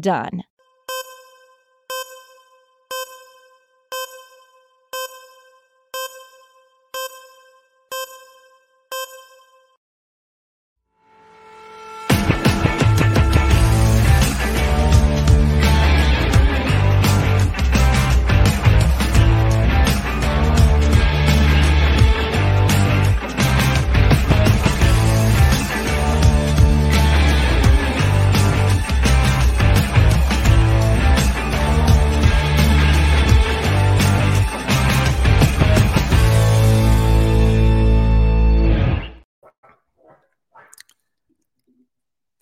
[0.00, 0.44] done.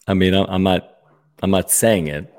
[0.07, 0.97] I mean, I'm, not.
[1.43, 2.33] I'm not saying it.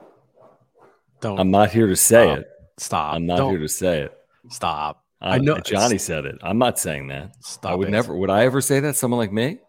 [1.22, 1.40] Don't.
[1.40, 2.38] I'm not here to say Stop.
[2.40, 2.48] it.
[2.78, 3.14] Stop.
[3.16, 4.18] I'm not Don't- here to say it.
[4.50, 5.04] Stop.
[5.22, 6.36] I, I know Johnny said it.
[6.42, 7.36] I'm not saying that.
[7.46, 7.92] Stop I would it.
[7.92, 8.14] never.
[8.16, 8.98] Would I ever say that?
[8.98, 9.60] Someone like me?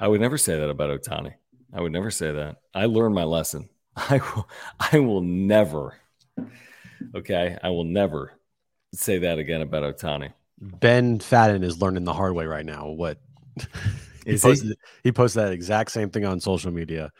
[0.00, 1.34] I would never say that about Ohtani.
[1.72, 2.56] I would never say that.
[2.74, 3.68] I learned my lesson.
[3.96, 4.48] I will.
[4.80, 5.94] I will never.
[7.14, 8.32] Okay, I will never
[8.92, 10.32] say that again about Ohtani.
[10.60, 12.88] Ben Fadden is learning the hard way right now.
[12.88, 13.18] What
[14.24, 14.48] he Is he?
[14.48, 17.10] posted, he posted that exact same thing on social media,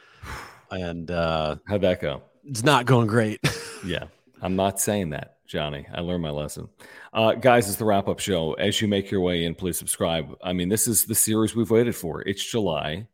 [0.70, 2.22] and uh, How'd that go?
[2.44, 3.40] it's not going great.
[3.86, 4.04] Yeah,
[4.40, 5.86] I'm not saying that, Johnny.
[5.94, 6.70] I learned my lesson.
[7.12, 8.54] Uh, guys, it's the wrap up show.
[8.54, 10.34] As you make your way in, please subscribe.
[10.42, 12.22] I mean, this is the series we've waited for.
[12.22, 13.06] It's July,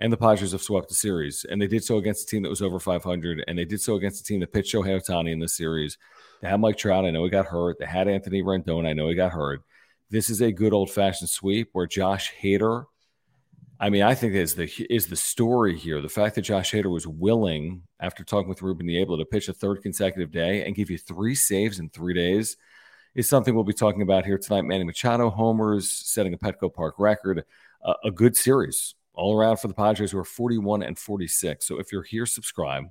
[0.00, 2.48] and the Padres have swept the series, and they did so against a team that
[2.48, 5.38] was over 500, and they did so against a team that pitched Shohei Ohtani in
[5.38, 5.96] this series.
[6.42, 7.04] They had Mike Trout.
[7.04, 7.76] I know he got hurt.
[7.78, 8.88] They had Anthony Rendon.
[8.88, 9.62] I know he got hurt.
[10.10, 12.86] This is a good old fashioned sweep where Josh Hader.
[13.80, 16.02] I mean, I think is the is the story here.
[16.02, 19.52] The fact that Josh Hader was willing, after talking with Ruben Niebla, to pitch a
[19.52, 22.56] third consecutive day and give you three saves in three days
[23.14, 24.62] is something we'll be talking about here tonight.
[24.62, 27.44] Manny Machado homers, setting a Petco Park record,
[27.84, 31.66] uh, a good series all around for the Padres, who are 41 and 46.
[31.66, 32.84] So if you're here, subscribe.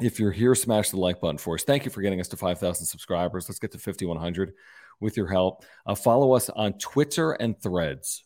[0.00, 1.64] If you're here, smash the like button for us.
[1.64, 3.48] Thank you for getting us to 5,000 subscribers.
[3.48, 4.52] Let's get to 5,100
[5.00, 5.64] with your help.
[5.86, 8.24] Uh, follow us on Twitter and Threads.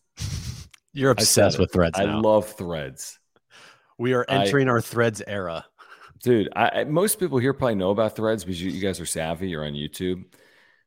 [0.92, 2.20] You're obsessed with threads I now.
[2.20, 3.18] love Threads.
[3.98, 5.64] we are I- entering our threads era.
[6.22, 9.06] Dude, I, I- most people here probably know about Threads because you, you guys are
[9.06, 9.48] savvy.
[9.48, 10.24] You're on YouTube.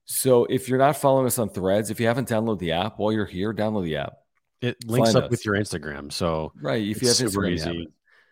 [0.06, 3.12] So if you're not following us on Threads, if you haven't downloaded the app while
[3.12, 4.14] you're here, download the app.
[4.62, 6.82] It links Find up with your Instagram, so Right.
[6.86, 7.88] If you have super Instagram, easy.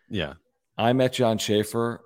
[0.08, 0.34] Yeah,
[0.78, 2.00] I'm at John Schaefer.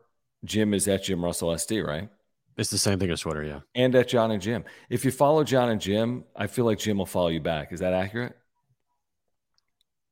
[0.45, 2.09] Jim is at Jim Russell SD, right?
[2.57, 3.43] it's the same thing as Twitter.
[3.45, 4.65] Yeah, And at John and Jim.
[4.89, 7.71] If you follow John and Jim, I feel like Jim will follow you back.
[7.73, 8.35] Is that accurate?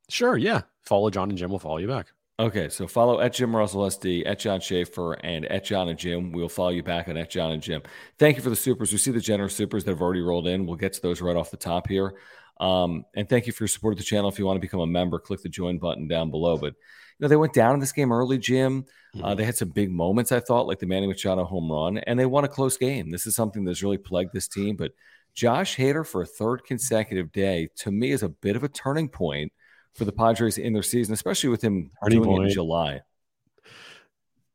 [0.09, 0.37] Sure.
[0.37, 2.09] Yeah, follow John and Jim We'll follow you back.
[2.41, 6.33] Okay, so follow at Jim Russell SD, at John Schaefer, and at John and Jim.
[6.33, 7.81] We'll follow you back on at John and Jim.
[8.19, 8.91] Thank you for the supers.
[8.91, 10.67] We see the generous supers that have already rolled in.
[10.67, 12.15] We'll get to those right off the top here.
[12.59, 14.29] Um, and thank you for your support of the channel.
[14.29, 16.57] If you want to become a member, click the join button down below.
[16.57, 18.85] But you know, they went down in this game early, Jim.
[19.23, 22.19] Uh, they had some big moments, I thought, like the Manny Machado home run, and
[22.19, 23.11] they won a close game.
[23.11, 24.75] This is something that's really plagued this team.
[24.75, 24.91] But
[25.35, 29.09] Josh Hader for a third consecutive day, to me, is a bit of a turning
[29.09, 29.53] point
[29.95, 32.51] for the Padres in their season, especially with him doing in.
[32.51, 33.01] July.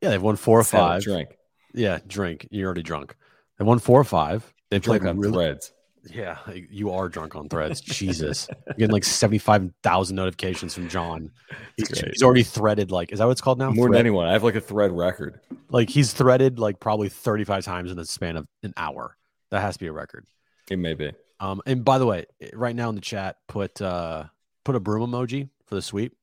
[0.01, 1.03] Yeah, they've won four or Let's have a five.
[1.03, 1.29] drink.
[1.73, 2.47] Yeah, drink.
[2.51, 3.15] You're already drunk.
[3.57, 4.53] They won four or five.
[4.69, 5.73] They Drink played on really, threads.
[6.09, 6.37] Yeah,
[6.71, 7.81] you are drunk on threads.
[7.81, 8.47] Jesus.
[8.67, 11.31] You're getting like 75,000 notifications from John.
[11.75, 13.69] He's, he's already threaded, like, is that what it's called now?
[13.71, 14.27] More than anyone.
[14.27, 15.41] I have like a thread record.
[15.69, 19.17] Like, he's threaded like probably 35 times in the span of an hour.
[19.51, 20.25] That has to be a record.
[20.69, 21.11] It may be.
[21.39, 24.25] Um, and by the way, right now in the chat, put uh
[24.69, 26.15] put a broom emoji for the sweep.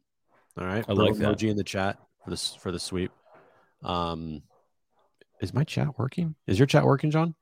[0.56, 0.84] All right.
[0.88, 1.37] I broom like that.
[1.37, 3.10] emoji in the chat for this for the sweep.
[3.82, 4.43] Um
[5.40, 6.37] is my chat working?
[6.46, 7.34] Is your chat working, John?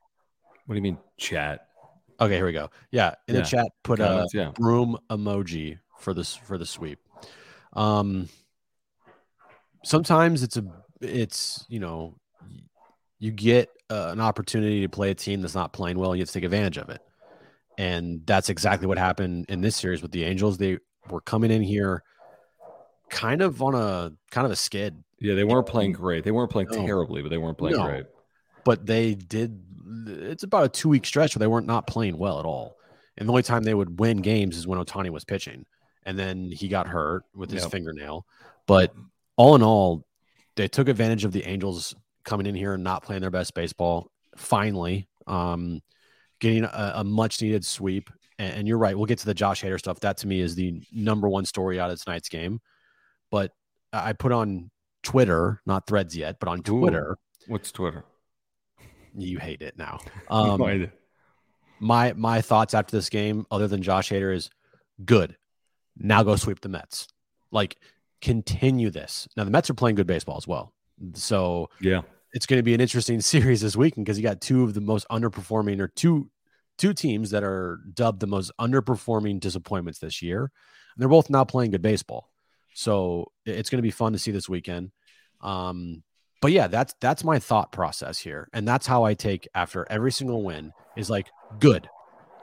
[0.65, 1.67] What do you mean, chat?
[2.19, 2.71] Okay, here we go.
[2.89, 3.41] Yeah, in Yeah.
[3.41, 4.49] the chat, put a yeah.
[4.55, 6.97] broom emoji for this for the sweep.
[7.73, 8.27] Um,
[9.83, 10.65] sometimes it's a
[11.01, 12.15] it's you know
[13.19, 16.23] you get uh, an opportunity to play a team that's not playing well, and you
[16.23, 17.01] have to take advantage of it.
[17.77, 20.57] And that's exactly what happened in this series with the Angels.
[20.57, 20.79] They
[21.09, 22.03] were coming in here
[23.09, 25.03] kind of on a kind of a skid.
[25.19, 26.23] Yeah, they weren't playing great.
[26.23, 26.85] They weren't playing No.
[26.85, 27.85] terribly, but they weren't playing No.
[27.87, 28.05] great.
[28.63, 29.61] But they did
[30.07, 32.75] it's about a two week stretch where they weren't not playing well at all.
[33.17, 35.65] And the only time they would win games is when Ohtani was pitching.
[36.05, 37.71] And then he got hurt with his Yep.
[37.71, 38.25] fingernail.
[38.67, 38.93] But
[39.37, 40.05] all in all,
[40.55, 44.11] they took advantage of the Angels coming in here and not playing their best baseball.
[44.35, 45.81] Finally, um,
[46.39, 48.09] getting a, a much needed sweep.
[48.39, 48.95] And, and you're right.
[48.95, 49.99] We'll get to the Josh Hader stuff.
[50.01, 52.59] That to me is the number one story out of tonight's game.
[53.31, 53.51] But
[53.91, 54.69] I put on
[55.03, 56.79] Twitter, not threads yet, but on Ooh.
[56.79, 57.17] Twitter,
[57.47, 58.05] What's Twitter?
[59.15, 59.99] you hate it now.
[60.29, 60.87] Um, No
[61.79, 64.49] my my thoughts after this game, other than Josh Hader, is
[65.03, 65.35] good.
[65.97, 67.07] Now go sweep the Mets.
[67.51, 67.77] Like
[68.21, 69.27] continue this.
[69.37, 70.73] Now the Mets are playing good baseball as well,
[71.13, 72.01] so yeah.
[72.33, 74.81] it's going to be an interesting series this weekend because you got two of the
[74.81, 76.29] most underperforming or two
[76.77, 80.41] two teams that are dubbed the most underperforming disappointments this year.
[80.41, 82.29] And they're both now playing good baseball.
[82.73, 84.91] So it's going to be fun to see this weekend.
[85.41, 86.03] Um,
[86.41, 88.49] but yeah, that's that's my thought process here.
[88.53, 91.27] And that's how I take after every single win is like,
[91.59, 91.89] good.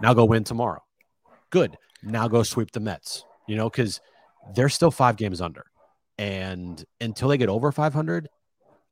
[0.01, 0.83] Now go win tomorrow.
[1.51, 1.77] Good.
[2.03, 3.25] Now go sweep the Mets.
[3.47, 4.01] You know, because
[4.55, 5.67] they're still five games under.
[6.19, 8.29] And until they get over 500,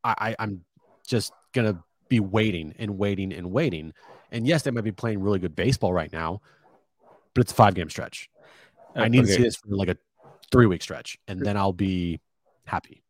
[0.04, 0.64] I, I I'm
[1.06, 3.92] just gonna be waiting and waiting and waiting.
[4.32, 6.40] And yes, they might be playing really good baseball right now,
[7.34, 8.30] but it's a five game stretch.
[8.94, 9.96] I need to see this for like a
[10.50, 12.20] three week stretch, and then I'll be
[12.64, 13.02] happy.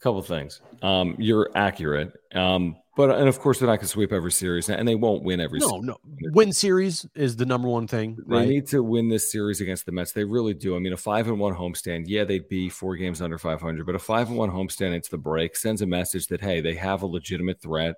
[0.00, 0.60] couple things.
[0.82, 2.12] Um, you're accurate.
[2.34, 5.22] Um, but and of course they're not going to sweep every series, and they won't
[5.22, 5.60] win every.
[5.60, 5.84] No, series.
[5.84, 5.96] no,
[6.32, 8.48] win series is the number one thing, They right?
[8.48, 10.10] need to win this series against the Mets.
[10.10, 10.74] They really do.
[10.74, 13.94] I mean, a five and one homestand, yeah, they'd be four games under 500, but
[13.94, 17.02] a five and one homestand into the break sends a message that hey, they have
[17.02, 17.94] a legitimate threat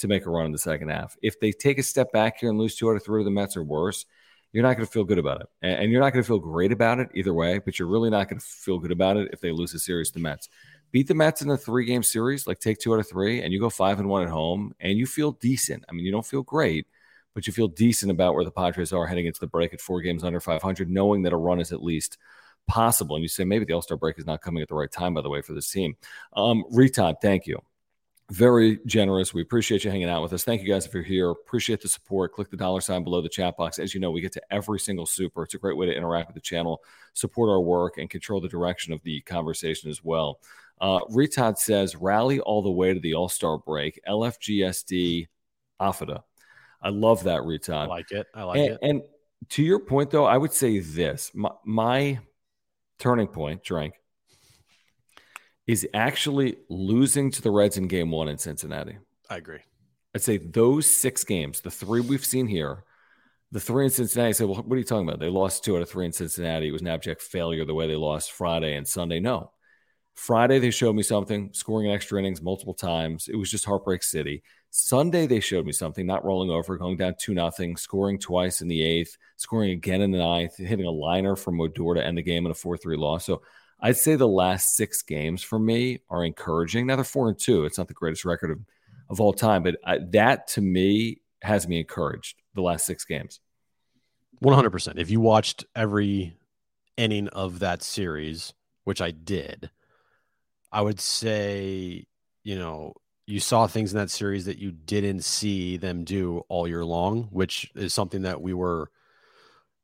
[0.00, 1.16] to make a run in the second half.
[1.22, 3.30] If they take a step back here and lose two out of three of the
[3.30, 4.06] Mets or worse,
[4.52, 6.38] you're not going to feel good about it, and and you're not going to feel
[6.38, 7.58] great about it either way.
[7.58, 10.08] But you're really not going to feel good about it if they lose a series
[10.08, 10.48] to the Mets.
[10.92, 13.52] Beat the Mets in a three game series, like take two out of three, and
[13.52, 15.84] you go five and one at home, and you feel decent.
[15.88, 16.88] I mean, you don't feel great,
[17.34, 20.00] but you feel decent about where the Padres are heading into the break at four
[20.00, 22.18] games under 500, knowing that a run is at least
[22.66, 23.14] possible.
[23.14, 25.14] And you say maybe the All Star break is not coming at the right time,
[25.14, 25.96] by the way, for this team.
[26.34, 27.60] Um, Retod, thank you.
[28.30, 29.34] Very generous.
[29.34, 30.44] We appreciate you hanging out with us.
[30.44, 31.30] Thank you guys if you're here.
[31.30, 32.32] Appreciate the support.
[32.32, 33.80] Click the dollar sign below the chat box.
[33.80, 35.42] As you know, we get to every single super.
[35.42, 36.80] It's a great way to interact with the channel,
[37.12, 40.38] support our work, and control the direction of the conversation as well.
[40.80, 44.00] Uh, Retod says, rally all the way to the All Star break.
[44.08, 45.26] LFGSD
[45.80, 46.22] AFIDA.
[46.80, 47.88] I love that, I Retod.
[47.88, 48.26] like it.
[48.34, 48.78] I like and, it.
[48.82, 49.02] and
[49.50, 52.20] to your point, though, I would say this my, my
[52.98, 53.94] turning point, drink,
[55.70, 58.98] is actually losing to the Reds in game one in Cincinnati.
[59.28, 59.60] I agree.
[60.12, 62.82] I'd say those six games, the three we've seen here,
[63.52, 65.20] the three in Cincinnati, I said, well, what are you talking about?
[65.20, 66.66] They lost two out of three in Cincinnati.
[66.66, 69.20] It was an abject failure the way they lost Friday and Sunday.
[69.20, 69.52] No.
[70.14, 73.28] Friday, they showed me something, scoring in extra innings multiple times.
[73.28, 74.42] It was just Heartbreak City.
[74.70, 78.66] Sunday, they showed me something, not rolling over, going down 2 nothing, scoring twice in
[78.66, 82.22] the eighth, scoring again in the ninth, hitting a liner from Modor to end the
[82.22, 83.24] game in a 4 3 loss.
[83.24, 83.42] So
[83.82, 86.86] I'd say the last six games for me are encouraging.
[86.86, 87.64] Now they're 4 and 2.
[87.64, 88.58] It's not the greatest record of,
[89.08, 93.40] of all time, but I, that to me has me encouraged the last six games.
[94.40, 94.98] One hundred percent.
[94.98, 96.36] If you watched every
[96.96, 99.70] inning of that series, which I did,
[100.72, 102.06] I would say,
[102.42, 102.94] you know,
[103.26, 107.24] you saw things in that series that you didn't see them do all year long,
[107.30, 108.90] which is something that we were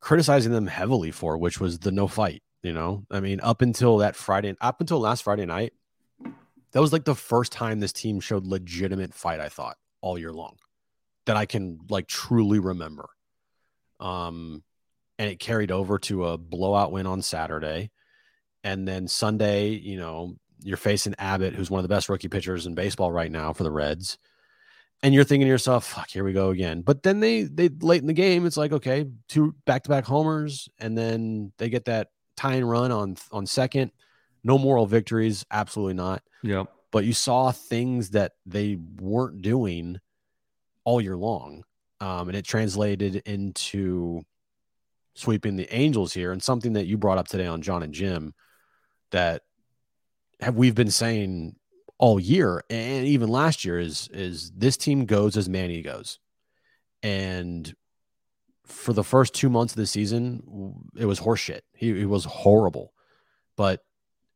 [0.01, 2.43] criticizing them heavily for, which was the no fight.
[2.67, 5.73] You know, I mean, up until that Friday, up until last Friday night,
[6.73, 9.39] that was like the first time this team showed legitimate fight.
[9.39, 10.57] I thought all year long
[11.27, 13.09] that I can like truly remember.
[14.01, 14.65] Um,
[15.17, 17.93] and it carried over to a blowout win on Saturday.
[18.65, 22.67] And then Sunday, you know, you're facing Abbott, who's one of the best rookie pitchers
[22.67, 24.19] in baseball right now for the Reds.
[25.05, 26.81] And you're thinking to yourself, fuck, here we go again.
[26.81, 30.05] But then they they late in the game, it's like, okay, two back to back
[30.05, 33.91] homers, and then they get that tying run on on second.
[34.45, 36.73] No moral victories, absolutely not Yep.
[36.93, 39.99] but you saw things that they weren't doing
[40.85, 41.65] all year long.
[42.01, 44.23] Um, and it translated into
[45.15, 48.35] sweeping the Angels here and something that you brought up today on John and Jim
[49.11, 49.43] that
[50.41, 51.57] have we've been saying
[51.99, 56.19] all year and even last year is is this team goes as Manny goes.
[57.03, 57.75] And
[58.67, 61.61] for the first two months of the season, it was horseshit.
[61.73, 62.93] He, he was horrible.
[63.57, 63.83] But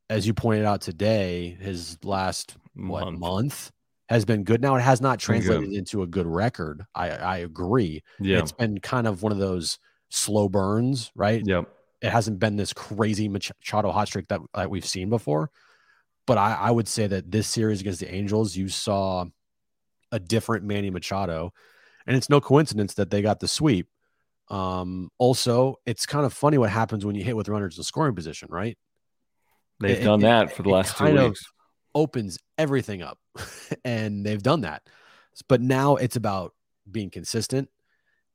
[0.09, 3.19] as you pointed out today, his last what Month.
[3.19, 3.73] month
[4.09, 4.63] has been good.
[4.63, 6.85] Now it has not translated into a good record.
[6.95, 8.03] I, I agree.
[8.19, 8.39] Yeah.
[8.39, 11.43] It's been kind of one of those slow burns, right?
[11.45, 11.69] Yep.
[12.03, 15.51] It hasn't been this crazy Machado hot streak that, that we've seen before.
[16.27, 19.27] But I, I would say that this series against the Angels, you saw
[20.11, 21.53] a different Manny Machado.
[22.07, 23.89] And it's no coincidence that they got the sweep.
[24.51, 28.15] Um, also, it's kind of funny what happens when you hit with runners in scoring
[28.15, 28.77] position, right?
[29.79, 31.45] They've It- done it- that for the last two weeks.
[31.95, 33.19] opens everything up
[33.85, 34.83] and they've done that
[35.49, 36.55] but now it's about
[36.91, 37.69] being consistent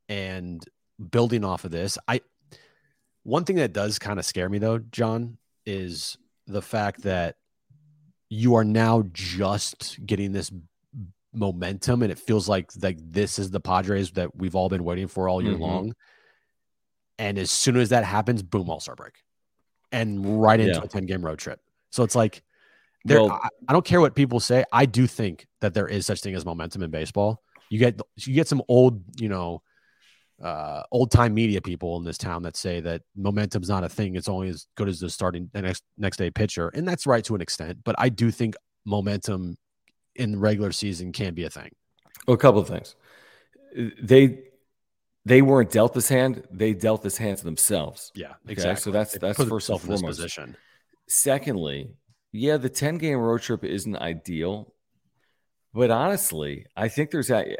[0.09, 0.61] and
[1.11, 2.19] building off of this i
[3.23, 6.17] one thing that does kind of scare me though john is
[6.47, 7.37] the fact that
[8.29, 10.51] you are now just getting this
[11.35, 15.07] momentum and it feels like like this is the padres that we've all been waiting
[15.07, 15.59] for all year Mhm.
[15.59, 15.93] long
[17.17, 19.13] and as soon as that happens boom all star break
[19.91, 20.83] and right into Yeah.
[20.83, 21.59] a 10 game road trip
[21.91, 22.43] so it's like
[23.05, 24.63] there, Well- I, I don't care what people say.
[24.73, 27.39] I do think that there is such thing as momentum in baseball.
[27.69, 29.61] You get you get some old, you know,
[30.43, 34.15] uh, old time media people in this town that say that momentum's not a thing.
[34.15, 37.23] It's only as good as the starting the next next day pitcher, and that's right
[37.25, 37.77] to an extent.
[37.85, 39.55] But I do think momentum
[40.15, 41.71] in the regular season can't be a thing.
[42.27, 42.95] Well, a couple of things.
[44.01, 44.39] They
[45.25, 46.43] they weren't dealt this hand.
[46.51, 48.11] They dealt this hand to themselves.
[48.15, 50.17] Yeah, Okay, so that's- that's first and themselves in this foremost.
[50.19, 50.57] position.
[51.07, 51.89] Secondly,
[52.31, 54.73] yeah, the 10 game road trip isn't ideal.
[55.73, 57.57] But honestly, I think there's a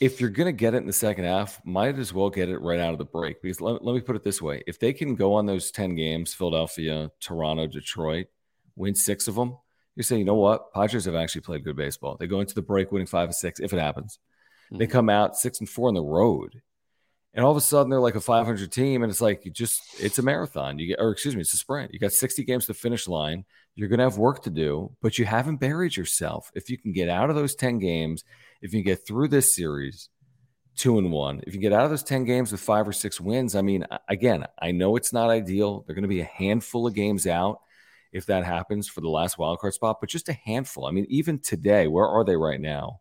[0.00, 2.58] if you're going to get it in the second half, might as well get it
[2.58, 3.42] right out of the break.
[3.42, 5.94] Because let, let me put it this way if they can go on those 10
[5.96, 8.26] games, Philadelphia, Toronto, Detroit,
[8.76, 9.56] win six of them,
[9.98, 10.72] you're saying, you know what?
[10.72, 12.16] Padres have actually played good baseball.
[12.16, 14.20] They go into the break winning five and six, if it happens.
[14.70, 14.90] They Mhm.
[14.90, 16.62] come out six and four on the road.
[17.34, 19.80] And all of a sudden they're like a 500 team, and it's like you just
[20.00, 20.78] it's a marathon.
[20.78, 21.92] You get, or excuse me, it's a sprint.
[21.92, 23.44] You got 60 games to the finish line.
[23.74, 26.50] You're going to have work to do, but you haven't buried yourself.
[26.54, 28.22] If you can get out of those 10 games,
[28.62, 30.10] if you can get through this series,
[30.76, 33.20] two and one, if you get out of those 10 games with five or six
[33.20, 35.82] wins, I mean, again, I know it's not ideal.
[35.86, 37.60] They're going to be a handful of games out
[38.12, 40.86] if that happens for the last wild card spot, but just a handful.
[40.86, 43.00] I mean, even today, where are they right now?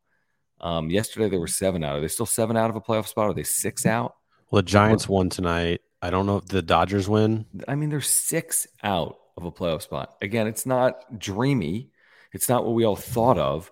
[0.60, 1.98] Um, yesterday they were seven out.
[1.98, 3.30] Are they still seven out of a playoff spot?
[3.30, 4.16] Are they six out?
[4.50, 5.82] Well, the Giants won tonight.
[6.02, 7.46] I don't know if the Dodgers win.
[7.68, 10.16] I mean, they're six out of a playoff spot.
[10.22, 11.92] Again, it's not dreamy.
[12.34, 13.72] It's not what we all thought of,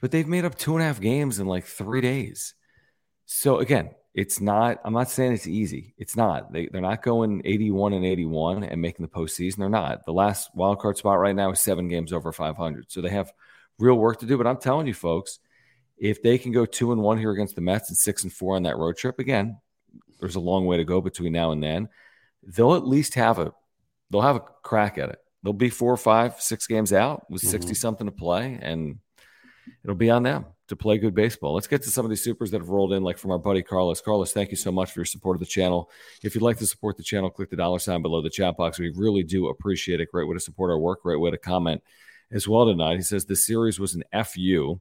[0.00, 2.54] but they've made up two and a half games in like three days.
[3.24, 5.92] So again, it's not, I'm not saying it's easy.
[5.98, 6.50] It's not.
[6.50, 9.56] They, they're not going 81 and 81 and making the postseason.
[9.56, 10.06] They're not.
[10.06, 12.90] The last wild card spot right now is seven games over 500.
[12.90, 13.30] So they have
[13.78, 14.38] real work to do.
[14.38, 15.38] But I'm telling you, folks,
[15.98, 18.56] if they can go two and one here against the Mets and six and four
[18.56, 19.58] on that road trip, again,
[20.18, 21.90] there's a long way to go between now and then.
[22.42, 23.52] They'll at least have a
[24.10, 25.18] they'll have a crack at it.
[25.42, 27.48] They'll be four or five, six games out with Mhm.
[27.48, 28.98] 60 something to play, and
[29.84, 31.54] it'll be on them to play good baseball.
[31.54, 33.62] Let's get to some of these supers that have rolled in, like from our buddy
[33.62, 34.00] Carlos.
[34.00, 35.90] Carlos, thank you so much for your support of the channel.
[36.22, 38.78] If you'd like to support the channel, click the dollar sign below the chat box.
[38.78, 40.10] We really do appreciate it.
[40.10, 41.82] Great way to support our work, great way to comment
[42.32, 42.96] as well tonight.
[42.96, 44.80] He says the series was an FU.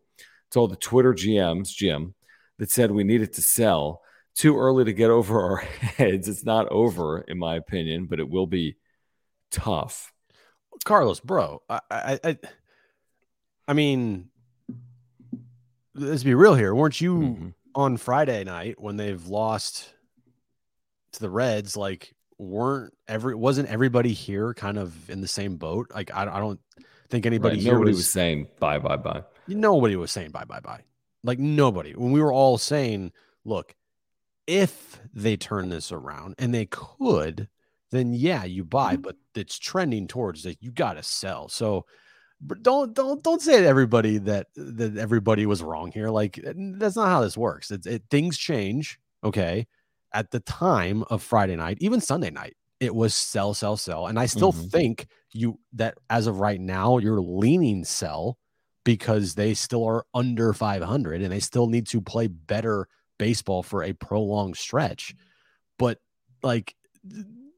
[0.52, 2.14] Told the Twitter GMs, Jim,
[2.58, 4.02] that said we needed to sell.
[4.36, 6.28] Too early to get over our heads.
[6.28, 8.78] It's not over, in my opinion, but it will be
[9.52, 10.12] tough.
[10.84, 12.38] Carlos, bro, I, I, I,
[13.68, 14.30] I mean,
[15.96, 16.76] let's be real here.
[16.76, 17.54] Weren't you Mhm.
[17.74, 19.94] on Friday night when they've lost
[21.14, 21.76] to the Reds?
[21.76, 25.88] Like, weren't every wasn't everybody here kind of in the same boat?
[25.94, 26.60] Like, I, I don't
[27.10, 29.24] think anybody Right, here Nobody was, was saying bye, bye, bye.
[29.48, 30.84] nobody was saying bye, bye, bye.
[31.24, 31.94] Like nobody.
[31.94, 33.12] When we were all saying,
[33.46, 33.76] look,
[34.48, 37.48] if they turn this around and they could,
[37.92, 41.48] then yeah, you buy, but it's trending towards that you got to sell.
[41.50, 41.86] So
[42.42, 46.10] but don't don't don't say to everybody that that everybody was wrong here.
[46.10, 47.72] Like that's not how this works.
[47.72, 49.68] It's it things change, okay?
[50.14, 54.08] At the time of Friday night, even Sunday night, it was sell, sell, sell.
[54.08, 54.70] And I still Mhm.
[54.72, 58.38] think you that as of right now, you're leaning sell
[58.84, 62.88] because they still are under 500 and they still need to play better
[63.18, 65.16] baseball for a prolonged stretch.
[65.80, 66.00] But
[66.44, 66.76] like,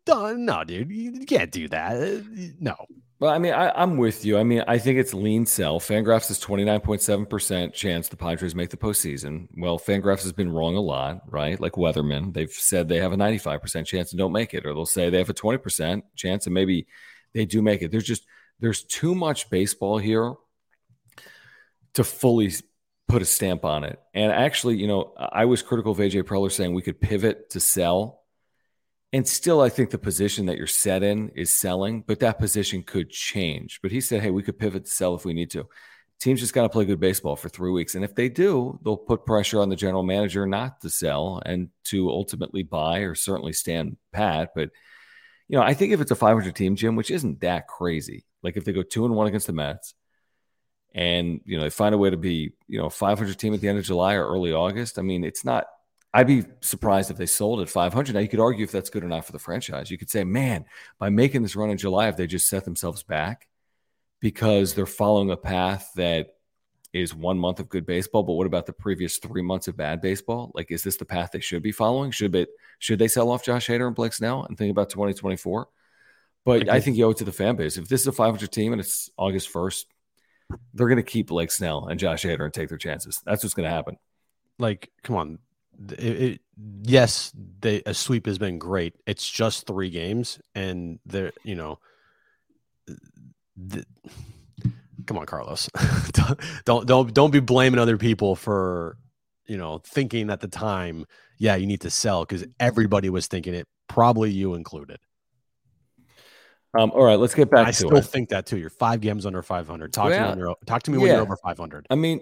[0.07, 1.97] no, dude, you can't do that.
[2.01, 2.21] Uh,
[2.59, 2.75] No,
[3.19, 4.37] Well, I mean, I, I'm with you.
[4.37, 5.79] I mean, I think it's lean sell.
[5.79, 9.47] Fangraphs is 29.7% chance the Padres make the postseason.
[9.57, 11.59] Well, Fangraphs has been wrong a lot, right?
[11.59, 14.85] Like Weatherman, they've said they have a 95% chance and don't make it, or they'll
[14.85, 16.85] say they have a 20% chance and maybe
[17.33, 17.89] they do make it.
[17.89, 18.27] There's just,
[18.59, 20.35] there's too much baseball here
[21.93, 22.51] to fully
[23.07, 23.99] put a stamp on it.
[24.13, 27.59] And actually, you know, I was critical of AJ Preller saying we could pivot to
[27.59, 28.16] sell.
[29.13, 32.83] And still, I think the position that you're set in is selling, but that position
[32.83, 33.79] could change.
[33.81, 35.67] But he said, hey, we could pivot to sell if we need to.
[36.19, 37.95] teams just got to play good baseball for three weeks.
[37.95, 41.69] And if they do, they'll put pressure on the general manager not to sell and
[41.85, 44.51] to ultimately buy or certainly stand pat.
[44.55, 44.71] But,
[45.47, 48.57] you know, I think if it's a 500 team, Jim, which isn't that crazy, like
[48.57, 49.93] if they go two and one against the Mets
[50.93, 53.69] and, you know, they find a way to be, you know, 500 team at the
[53.69, 55.67] end of July or early August, I mean, it's not,
[56.13, 58.13] I'd be surprised if they sold at 500.
[58.13, 59.91] Now, you could argue if that's good or not for the franchise.
[59.91, 60.65] You could say, man,
[60.99, 63.47] by making this run in July, if they just set themselves back,
[64.19, 66.35] because they're following a path that
[66.93, 70.01] is one month of good baseball, but what about the previous three months of bad
[70.01, 70.51] baseball?
[70.55, 72.11] Like, is this the path they should be following?
[72.11, 72.49] Should it
[72.79, 75.67] should they sell off Josh Hader and Blake Snell and think about 2024?
[76.45, 77.77] But I, I think you owe it to the fan base.
[77.77, 79.85] If this is a 500 team and it's August 1st,
[80.73, 83.21] they're going to keep Blake Snell and Josh Hader and take their chances.
[83.25, 83.97] That's what's going to happen.
[84.57, 85.39] Like, come on.
[85.91, 86.41] It, it,
[86.83, 88.95] yes, they, a sweep has been great.
[89.05, 91.79] It's just three games, and they're you know
[93.55, 93.85] the,
[95.05, 95.69] come on, Carlos.
[96.65, 98.97] don't don't don't be blaming other people for
[99.45, 101.05] you know thinking at the time.
[101.37, 104.97] Yeah, you need to sell because everybody was thinking it, probably you included.
[106.77, 108.05] Um, all right, let's get back I to still it.
[108.05, 108.57] think that too.
[108.57, 109.93] You're five games under 500.
[109.93, 111.87] Talk to me when you're talk to me when you're over 500.
[111.89, 112.21] I mean,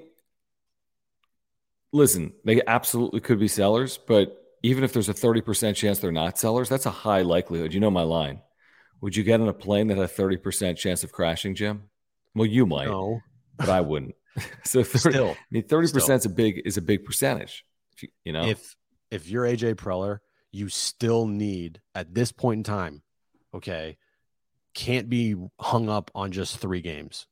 [1.95, 6.37] listen, they absolutely could be sellers, but even if there's a 30% chance they're not
[6.37, 7.73] sellers, that's a high likelihood.
[7.73, 8.41] You know my line.
[9.01, 11.83] Would you get on a plane that had a 30% chance of crashing, Jim?
[12.33, 13.21] Well, you might, No,
[13.57, 14.15] but I wouldn't.
[14.63, 17.63] so 30, still, I mean, 30% is a big is a big percentage.
[17.93, 18.75] If you, you know, if
[19.09, 20.19] if you're AJ Preller,
[20.51, 23.01] you still need at this point in time,
[23.53, 23.97] okay,
[24.73, 27.27] can't be hung up on just three games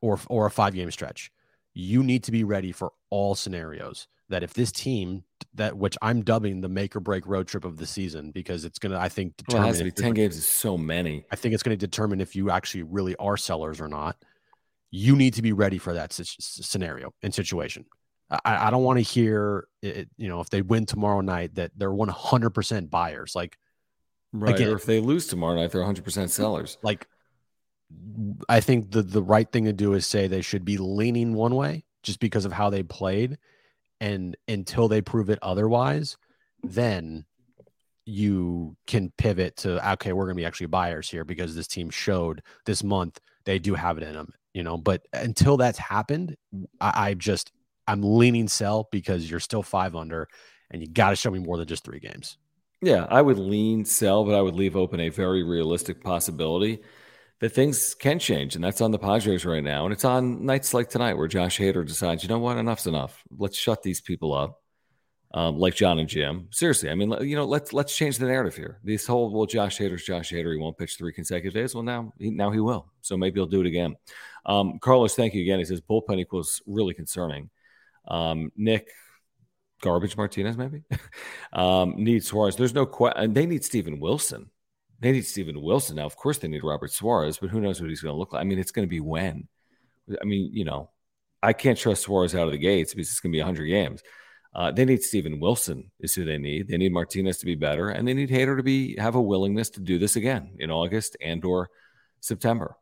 [0.00, 1.32] or or a five game stretch.
[1.78, 4.08] You need to be ready for all scenarios.
[4.30, 7.76] That if this team that which I'm dubbing the make or break road trip of
[7.76, 10.36] the season because it's gonna I think well, it has to determine be 10 games
[10.36, 11.24] is so many.
[11.30, 14.16] I think it's going to determine if you actually really are sellers or not.
[14.90, 17.84] You need to be ready for that scenario and situation.
[18.30, 21.72] I, I don't want to hear, it, you know, if they win tomorrow night that
[21.76, 23.34] they're 100% buyers.
[23.34, 23.58] Like,
[24.32, 24.54] Right.
[24.54, 26.78] Again- or if they lose tomorrow night, they're 100% sellers.
[26.82, 27.06] like
[28.48, 31.54] I think the the right thing to do is say they should be leaning one
[31.54, 33.38] way just because of how they played,
[34.00, 36.16] and until they prove it otherwise,
[36.62, 37.24] then
[38.04, 41.90] you can pivot to okay, we're going to be actually buyers here because this team
[41.90, 44.76] showed this month they do have it in them, you know.
[44.76, 46.36] But until that's happened,
[46.80, 47.52] I, I just
[47.86, 50.28] I'm leaning sell because you're still five under,
[50.70, 52.36] and you got to show me more than just three games.
[52.82, 56.80] Yeah, I would lean sell, but I would leave open a very realistic possibility
[57.40, 58.54] that things can change.
[58.54, 59.84] And that's on the Padres right now.
[59.84, 63.22] And it's on nights like tonight where Josh Hader decides, you know what, enough's enough.
[63.36, 64.60] Let's shut these people up.
[65.34, 66.48] Um, like John and Jim.
[66.50, 68.78] Seriously, I mean, you know, let's let's change the narrative here.
[68.84, 70.52] This whole well, Josh Hader's Josh Hader.
[70.52, 71.74] He won't pitch three consecutive days.
[71.74, 72.86] Well, now he, now he will.
[73.02, 73.96] So maybe he'll do it again.
[74.46, 75.58] Um, Carlos, thank you again.
[75.58, 77.50] He says bullpen equals really concerning.
[78.08, 78.88] Um, Nick,
[79.82, 80.84] garbage Martinez maybe
[81.52, 82.56] um, need Suarez.
[82.56, 83.34] There's no question.
[83.34, 84.48] They need Steven Wilson.
[85.00, 85.96] They need Steven Wilson.
[85.96, 88.32] Now, of course, they need Robert Suarez, but who knows what he's going to look
[88.32, 88.40] like?
[88.40, 89.48] I mean, it's going to be when.
[90.20, 90.90] I mean, you know,
[91.42, 94.02] I can't trust Suarez out of the gates because it's going to be 100 games.
[94.54, 96.68] Uh, they need Steven Wilson is who they need.
[96.68, 99.68] They need Martinez to be better, and they need Hader to be have a willingness
[99.70, 101.68] to do this again in August and or
[102.20, 102.76] September.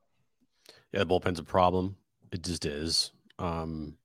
[0.93, 1.97] Yeah, the bullpen's a problem.
[2.31, 3.11] It just is.
[3.41, 3.97] Um,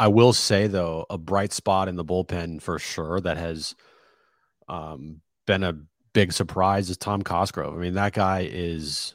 [0.00, 3.74] I will say though, a bright spot in the bullpen for sure that has
[4.68, 5.76] um, been a
[6.12, 7.74] big surprise is Tom Cosgrove.
[7.74, 9.14] I mean, that guy is.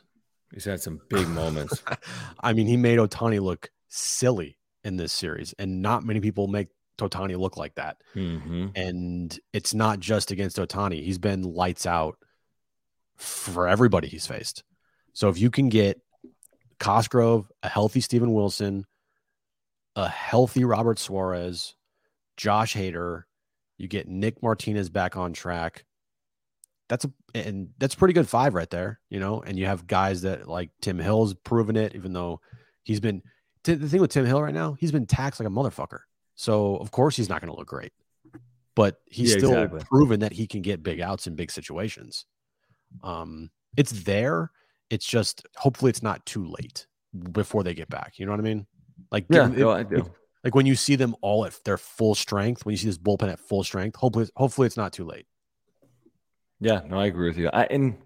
[0.53, 1.83] He's had some big moments.
[2.39, 6.69] I mean, he made Ohtani look silly in this series, and not many people make
[6.99, 7.97] Ohtani look like that.
[8.13, 12.17] hmm And it's not just against Ohtani; he's been lights out
[13.17, 14.63] for everybody he's faced.
[15.13, 15.99] So if you can get
[16.79, 18.85] Cosgrove, a healthy Steven Wilson,
[19.95, 21.75] a healthy Robert Suarez,
[22.37, 23.23] Josh Hader,
[23.77, 25.85] you get Nick Martinez back on track.
[26.89, 29.41] That's a and that's a pretty good five right there, you know.
[29.41, 32.39] And you have guys that like Tim Hill's proven it, even though
[32.83, 33.21] he's been
[33.63, 35.99] t- the thing with Tim Hill right now, he's been taxed like a motherfucker.
[36.35, 37.91] So of course he's not going to look great,
[38.75, 39.81] but he's Yeah, still exactly.
[39.81, 42.25] proven that he can get big outs in big situations.
[43.03, 44.51] Um, it's there.
[44.89, 46.87] It's just hopefully it's not too late
[47.33, 48.13] before they get back.
[48.17, 48.65] You know what I mean?
[49.11, 50.09] Like Yeah, give- no, I do.
[50.45, 53.29] like when you see them all at their full strength, when you see this bullpen
[53.31, 55.25] at full strength, hopefully, hopefully it's not too late.
[56.59, 57.49] Yeah, no, I agree with you.
[57.53, 57.97] I, and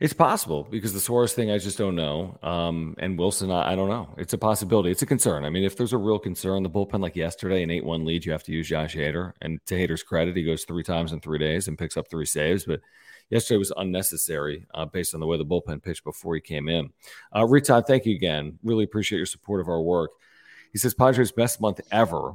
[0.00, 2.38] it's possible because the Suarez thing, I just don't know.
[2.42, 4.14] Um, and Wilson, I, I don't know.
[4.16, 4.90] It's a possibility.
[4.90, 5.44] It's a concern.
[5.44, 8.24] I mean, if there's a real concern, the bullpen like yesterday, an 8 1 lead,
[8.24, 9.32] you have to use Josh Hader.
[9.42, 12.26] And to Hader's credit, he goes three times in three days and picks up three
[12.26, 12.64] saves.
[12.64, 12.80] But
[13.28, 16.90] yesterday was unnecessary uh, based on the way the bullpen pitched before he came in.
[17.32, 18.58] Uh, Ritan, thank you again.
[18.62, 20.12] Really appreciate your support of our work.
[20.72, 22.34] He says Padres' best month ever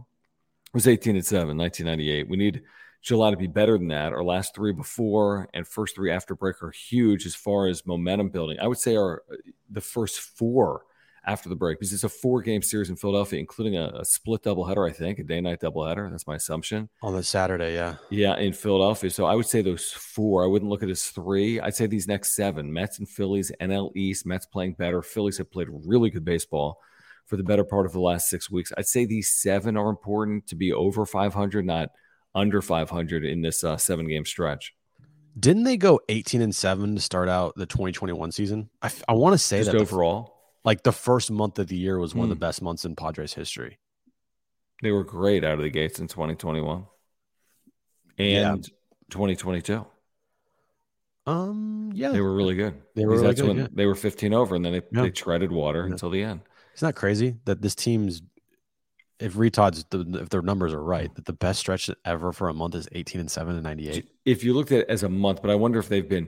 [0.74, 2.28] was 18 and 7, 1998.
[2.28, 2.64] We need
[3.04, 4.14] July to be better than that.
[4.14, 8.30] Our last three before and first three after break are huge as far as momentum
[8.30, 8.58] building.
[8.60, 9.36] I would say our uh,
[9.70, 10.84] the first four
[11.26, 14.44] after the break because it's a four game series in Philadelphia, including a, a split
[14.44, 16.10] doubleheader, I think, a day night doubleheader.
[16.10, 16.90] That's my assumption.
[17.02, 17.96] On the Saturday, yeah.
[18.10, 19.10] Yeah, in Philadelphia.
[19.10, 20.44] So I would say those four.
[20.44, 21.60] I wouldn't look at it as three.
[21.60, 25.02] I'd say these next seven Mets and Phillies, NL East, Mets playing better.
[25.02, 26.80] Phillies have played really good baseball
[27.26, 28.72] for the better part of the last six weeks.
[28.78, 31.90] I'd say these seven are important to be over 500, not
[32.36, 34.74] under 500 in this uh, seven game stretch.
[35.40, 38.70] Didn't they go 18 and 7 to start out the 2021 season?
[38.82, 40.36] I, I want to say Just that the- overall.
[40.64, 42.40] like the first month of the year was one of Hmm.
[42.40, 43.80] the best months in Padres history.
[44.82, 46.86] They were great out of the gates in 2021
[48.18, 48.64] and
[49.10, 49.86] 2022.
[51.26, 52.82] Um, yeah, They were really good.
[52.96, 53.68] They were really good, when yeah.
[53.72, 55.04] they were 15 over, and then they, Yeah.
[55.04, 55.94] they treaded water Yeah.
[55.94, 56.42] until the end.
[56.74, 58.22] It's not that crazy that this team's
[59.20, 62.54] if Retod's the, if their numbers are right that the best stretch ever for a
[62.54, 64.08] month is 18 and 7 and 98.
[64.26, 66.28] If you looked at it as a month, but I wonder if they've been,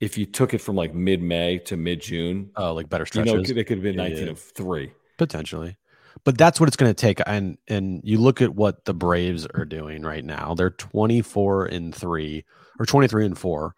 [0.00, 3.06] if you took it from like mid May to mid June, Oh, like better you
[3.06, 4.30] stretches know, they could have been 19 yeah.
[4.30, 4.92] of three.
[5.18, 5.76] potentially.
[6.24, 9.46] But that's what it's going to take and and you look at what the Braves
[9.54, 10.54] are doing right now.
[10.54, 12.44] They're 24 and 3
[12.78, 13.74] or 23 and 4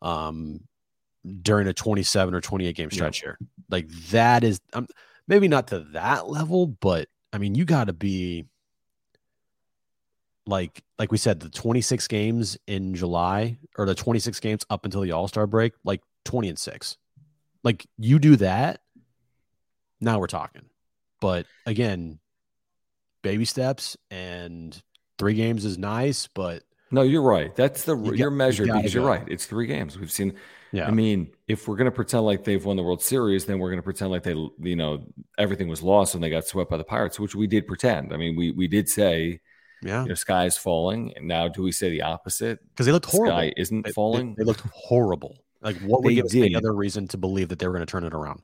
[0.00, 0.60] um
[1.42, 2.94] during a 27 or 28 game Yeah.
[2.96, 3.38] stretch here.
[3.70, 4.86] Like that is um,
[5.28, 8.46] maybe not to that level, but I mean, you got to be
[10.46, 15.00] like like we said the 26 games in July or the 26 games up until
[15.00, 16.96] the All-Star break, like 20 and 6.
[17.62, 18.80] Like you do that,
[20.00, 20.62] now we're talking.
[21.20, 22.18] But again,
[23.22, 24.80] baby steps and
[25.18, 27.54] 3 games is nice, but No, you're right.
[27.56, 29.24] That's the You you measured gotta because you're right.
[29.26, 29.98] It's three games.
[29.98, 30.34] We've seen.
[30.72, 30.86] yeah.
[30.86, 33.82] I mean, if we're gonna pretend like they've won the World Series, then we're gonna
[33.82, 35.02] pretend like they, you know,
[35.38, 38.12] everything was lost when they got swept by the Pirates, which we did pretend.
[38.12, 39.40] I mean, we we did say,
[39.82, 40.02] yeah.
[40.02, 42.58] you know, sky is falling, and now do we say the opposite?
[42.76, 43.36] Cuz they looked horrible.
[43.38, 44.34] Sky isn't They- they- falling.
[44.36, 45.38] They, looked horrible.
[45.62, 47.86] Like what would They give us any other reason to believe that they were going
[47.86, 48.42] to turn it around?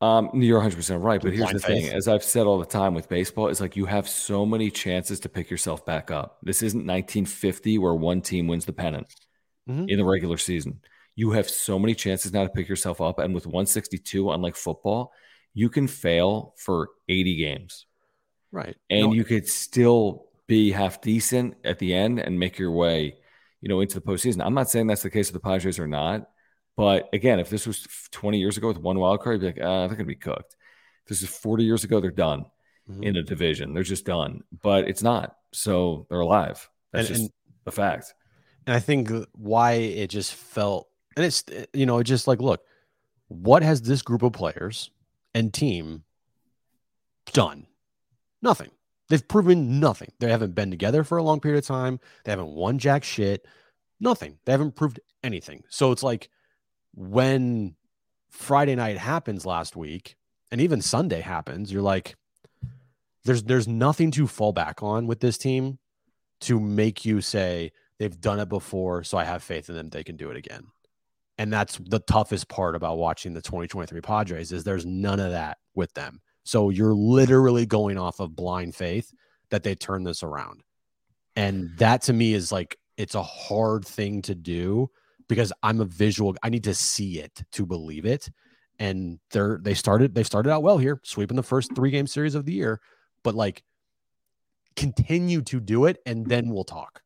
[0.00, 1.20] Um, you're 100 percent right.
[1.20, 3.86] But here's the thing: as I've said all the time with baseball, is like you
[3.86, 6.38] have so many chances to pick yourself back up.
[6.42, 9.12] This isn't 1950 where one team wins the pennant
[9.68, 9.88] Mhm.
[9.90, 10.80] in the regular season.
[11.16, 15.12] You have so many chances now to pick yourself up, and with 162, unlike football,
[15.52, 17.86] you can fail for 80 games,
[18.52, 18.76] Right.
[18.88, 23.16] and No, you could still be half decent at the end and make your way,
[23.60, 24.44] you know, into the postseason.
[24.46, 26.30] I'm not saying that's the case with the Padres or not,
[26.78, 29.68] but again, if this was 20 years ago with one wild card, you'd be like,
[29.68, 30.54] ah, they're going to be cooked.
[31.02, 32.46] If this is 40 years ago, they're done
[32.88, 33.02] Mhm.
[33.04, 33.74] in a division.
[33.74, 35.36] They're just done, but it's not.
[35.52, 36.68] So they're alive.
[36.92, 37.32] That's And- just and-
[37.66, 38.14] a fact.
[38.66, 41.42] And I think why it just felt, and it's,
[41.74, 42.62] you know, it's just like, look,
[43.28, 44.90] what has this group of players
[45.34, 46.04] and team
[47.32, 47.66] done?
[48.42, 48.70] Nothing.
[49.08, 50.12] They've proven nothing.
[50.18, 51.98] They haven't been together for a long period of time.
[52.24, 53.46] They haven't won jack shit.
[54.00, 54.38] Nothing.
[54.44, 55.64] They haven't proved anything.
[55.68, 56.28] So it's like
[56.98, 57.76] when
[58.28, 60.16] Friday night happens last week,
[60.50, 62.16] and even Sunday happens, you're like,
[63.24, 65.78] there's there's nothing to fall back on with this team
[66.40, 70.02] to make you say they've done it before, so I have faith in them they
[70.02, 70.64] can do it again.
[71.36, 75.58] And that's the toughest part about watching the 2023 Padres is there's none of that
[75.74, 76.20] with them.
[76.44, 79.12] So you're literally going off of blind faith
[79.50, 80.62] that they turn this around.
[81.36, 84.90] And that to me is like it's a hard thing to do
[85.28, 88.30] because I'm a visual I need to see it to believe it.
[88.78, 92.34] And they're they started they started out well here, sweeping the first 3 game series
[92.34, 92.80] of the year,
[93.22, 93.62] but like
[94.76, 97.02] continue to do it and then we'll talk.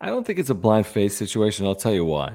[0.00, 1.66] I don't think it's a blind faith situation.
[1.66, 2.34] I'll tell you why.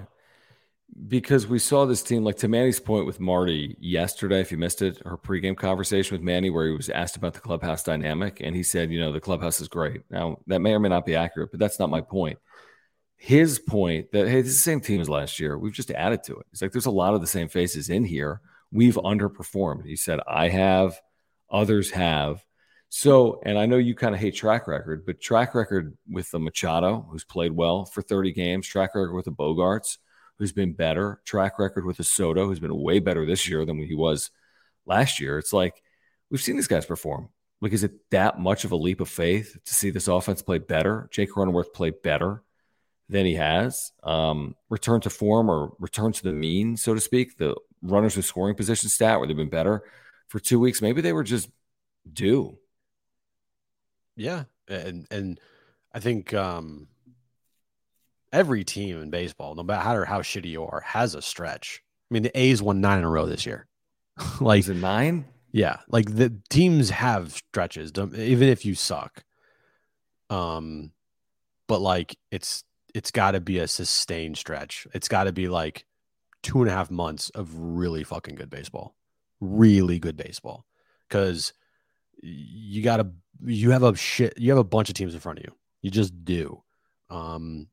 [1.08, 4.82] Because we saw this team, like to Manny's point with Marty yesterday, if you missed
[4.82, 8.56] it, her pregame conversation with Manny, where he was asked about the clubhouse dynamic, and
[8.56, 10.02] he said, you know, the clubhouse is great.
[10.10, 12.38] Now, that may or may not be accurate, but that's not my point.
[13.24, 15.56] His point that, hey, this is the same team as last year.
[15.56, 16.48] We've just added to it.
[16.52, 18.42] It's like there's a lot of the same faces in here.
[18.72, 19.86] We've underperformed.
[19.86, 21.00] He said, I have,
[21.48, 22.44] others have.
[22.90, 26.40] So, and I know you kind of hate track record, but track record with the
[26.40, 30.00] Machado, who's played well for 30 games, track record with the Bogaerts,
[30.40, 33.78] who's been better, track record with the Soto, who's been way better this year than
[33.78, 34.32] he was
[34.88, 35.38] last year.
[35.38, 35.84] It's like
[36.32, 37.30] we've seen these guys perform.
[37.62, 40.58] Like, is it that much of a leap of faith to see this offense play
[40.58, 41.08] better?
[41.12, 42.42] Jake Cronenworth play better
[43.12, 43.92] than he has.
[44.04, 47.38] Um, return to form or return to the mean, so to speak.
[47.38, 49.84] The runners with scoring position stat where they've been better
[50.30, 50.82] for two weeks.
[50.82, 51.50] Maybe they were just
[52.12, 52.58] due.
[54.16, 55.40] Yeah, and and
[55.94, 56.88] I think um
[58.32, 61.84] every team in baseball, no matter how shitty you are, has a stretch.
[62.10, 63.68] I mean, the A's won nine in a row this year.
[64.40, 65.26] like Is it nine?
[65.52, 69.26] Yeah, like the teams have stretches, even if you suck.
[70.30, 70.92] Um,
[71.68, 74.88] but like it's it's got to be a sustained stretch.
[74.94, 75.86] It's got to be like
[76.44, 78.96] two and a half months of really fucking good baseball,
[79.40, 80.66] really good baseball,
[81.08, 81.54] because
[82.22, 83.08] you got to
[83.44, 85.54] you have a shit you have a bunch of teams in front of you.
[85.82, 86.64] You just do.
[87.10, 87.68] Um,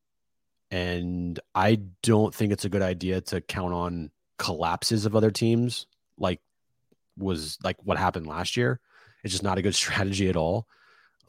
[0.70, 5.87] and I don't think it's a good idea to count on collapses of other teams
[6.16, 6.40] like
[7.16, 8.81] was like what happened last year.
[9.24, 10.66] It's just not a good strategy at all.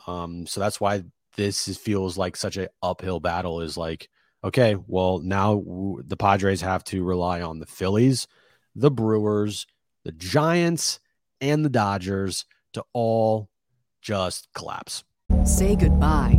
[0.07, 1.03] Um, so that's why
[1.39, 3.61] this is, feels like such an uphill battle.
[3.61, 4.09] Is like,
[4.43, 8.27] okay, well now w- the Padres have to rely on the Phillies,
[8.75, 9.65] the Brewers,
[10.03, 10.99] the Giants,
[11.41, 13.49] and the Dodgers to all
[14.01, 15.03] just collapse.
[15.45, 16.38] Say goodbye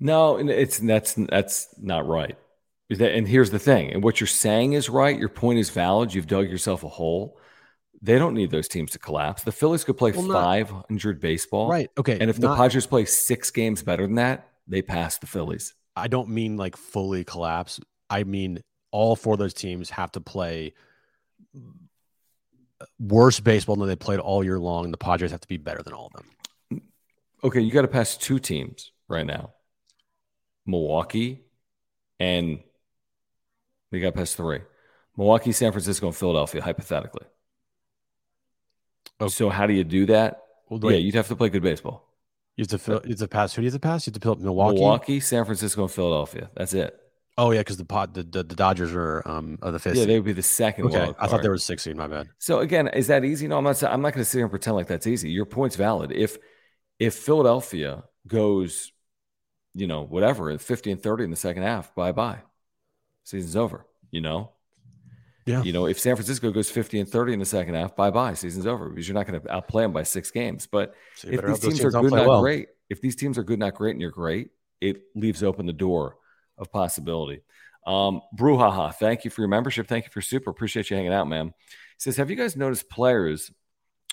[0.00, 2.36] No, and it's that's that's not right.
[2.88, 5.18] Is that- And here's the thing, and what you're saying is right.
[5.18, 6.12] Your point is valid.
[6.14, 7.38] You've dug yourself a hole.
[8.02, 9.44] They don't need those teams to collapse.
[9.44, 11.88] The Phillies could play Well, not- 500 baseball, Right.
[11.96, 12.18] Okay.
[12.20, 15.74] And if the not- Padres play six games better than that, they pass the Phillies.
[15.94, 17.78] I don't mean like fully collapse.
[18.10, 20.74] I mean all four of those teams have to play
[22.98, 24.84] worse baseball than they played all year long.
[24.84, 26.12] And the Padres have to be better than all of
[26.70, 26.82] them.
[27.44, 29.52] Okay, you got to pass two teams right now,
[30.66, 31.40] Milwaukee,
[32.20, 32.60] and
[33.90, 34.60] we got past three:
[35.16, 36.62] Milwaukee, San Francisco, and Philadelphia.
[36.62, 37.26] Hypothetically.
[39.20, 39.30] Okay.
[39.30, 40.42] So how do you do that?
[40.68, 42.08] Well, yeah, you'd have to play good baseball.
[42.56, 43.54] you have to fill, you have to pass.
[43.54, 44.06] Who do you have to pass?
[44.06, 44.76] You have to fill up Milwaukee.
[44.76, 46.50] Milwaukee, San Francisco, and Philadelphia.
[46.56, 46.98] That's it.
[47.38, 49.96] Oh yeah, because the pod the, the the Dodgers are um are the fifth.
[49.96, 50.86] Yeah, they would be the second.
[50.86, 51.12] okay.
[51.18, 51.96] I thought there was sixteen.
[51.96, 52.28] My bad.
[52.38, 53.48] So again, is that easy?
[53.48, 53.82] No, I'm not.
[53.84, 55.30] I'm not going to sit here and pretend like that's easy.
[55.30, 56.12] Your point's valid.
[56.12, 56.36] If
[56.98, 58.92] if Philadelphia goes,
[59.74, 62.38] you know, whatever, at 50 and 30 in the second half, bye bye,
[63.24, 63.86] season's over.
[64.10, 64.50] You know,
[65.46, 65.62] Yeah.
[65.62, 68.34] you know, if San Francisco goes 50 and 30 in the second half, bye bye,
[68.34, 70.66] season's over because you're not going to outplay them by six games.
[70.66, 72.40] But So if these those teams are good, not well.
[72.42, 75.72] great, if these teams are good, not great, and you're great, it leaves open the
[75.72, 76.16] door
[76.58, 77.40] of possibility.
[77.86, 79.88] Um, Brouhaha, thank you for your membership.
[79.88, 80.50] Thank you for super.
[80.50, 81.46] Appreciate you hanging out, man.
[81.68, 83.50] He says, Have you guys noticed players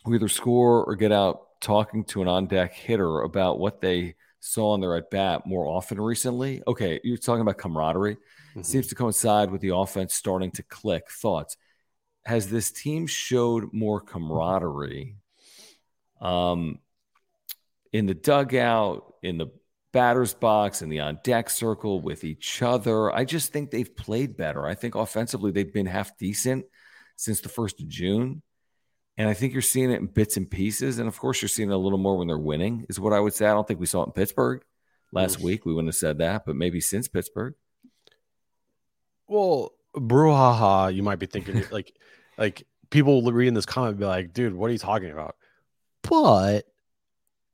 [0.06, 4.16] who either score or get out talking to an on deck hitter about what they
[4.40, 6.62] saw on their at bat more often recently?
[6.68, 8.18] Okay, you're talking about camaraderie.
[8.56, 8.66] Mhm.
[8.66, 11.10] Seems to coincide with the offense starting to click.
[11.10, 11.58] Thoughts?
[12.26, 15.16] Has this team showed more camaraderie
[16.22, 16.80] um,
[17.92, 19.48] in the dugout, in the
[19.92, 23.12] batter's box, in the on deck circle with each other?
[23.12, 24.66] I just think they've played better.
[24.66, 26.66] I think offensively they've been half decent
[27.16, 28.42] since the first of June.
[29.20, 30.98] And I think you're seeing it in bits and pieces.
[30.98, 33.20] And of course, you're seeing it a little more when they're winning, is what I
[33.20, 33.46] would say.
[33.46, 34.64] I don't think we saw it in Pittsburgh
[35.12, 35.66] last week.
[35.66, 37.56] We wouldn't have said that, but maybe since Pittsburgh.
[39.28, 41.94] Well, brouhaha, you might be thinking like
[42.38, 45.36] like people reading this comment be like, dude, what are you talking about?
[46.02, 46.64] But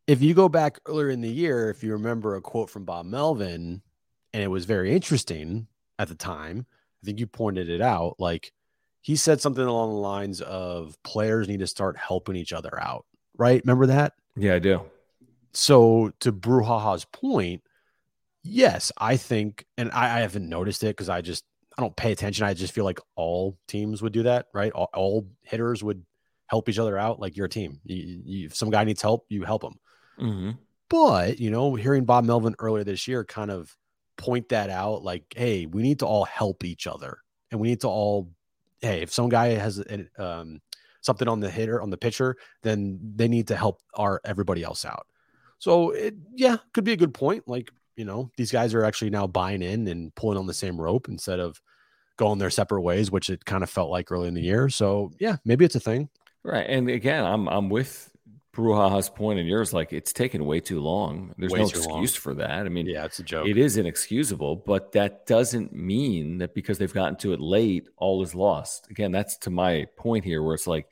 [0.06, 3.08] if you go back earlier in the year, if you remember a quote from Bob
[3.08, 3.82] Melvin,
[4.34, 5.66] and it was very interesting
[5.98, 6.68] at the time,
[7.02, 8.18] I think you pointed it out.
[8.20, 8.52] Like
[9.06, 13.06] he said something along the lines of players need to start helping each other out,
[13.38, 13.62] right?
[13.64, 14.14] Remember that?
[14.36, 14.82] Yeah, I do.
[15.54, 17.62] So to Brouhaha's point,
[18.44, 21.46] yes, I think, and I, I haven't noticed it because I just
[21.78, 22.48] I don't pay attention.
[22.48, 24.72] I just feel like all teams would do that, right?
[24.72, 26.04] All, all hitters would
[26.48, 27.20] help each other out.
[27.20, 29.76] Like your team, you, you, if some guy needs help, you help him.
[30.18, 30.52] hmm
[30.90, 33.72] But you know, hearing Bob Melvin earlier this year kind of
[34.18, 37.20] point that out, like, hey, we need to all help each other,
[37.52, 38.32] and we need to all,
[38.82, 40.62] hey, if some guy has an, um,
[41.02, 44.86] something on the hitter on the pitcher, then they need to help our everybody else
[44.86, 45.06] out.
[45.60, 47.48] So it, yeah, could be a good point.
[47.48, 50.80] Like you know, these guys are actually now buying in and pulling on the same
[50.80, 51.62] rope instead of
[52.18, 54.70] going their separate ways, which it kind of felt like early in the year.
[54.70, 56.10] So yeah, maybe it's a thing.
[56.44, 56.66] Right.
[56.68, 58.12] And again, I'm I'm with
[58.56, 61.36] Brouhaha's point and yours, like it's taken way too long.
[61.38, 62.02] There's Way no too long.
[62.04, 62.66] excuse for that.
[62.66, 63.48] I mean, Yeah, it's a joke.
[63.48, 68.24] it is inexcusable, but that doesn't mean that because they've gotten to it late, all
[68.24, 68.90] is lost.
[68.90, 70.88] Again, that's to my point here, where it's like,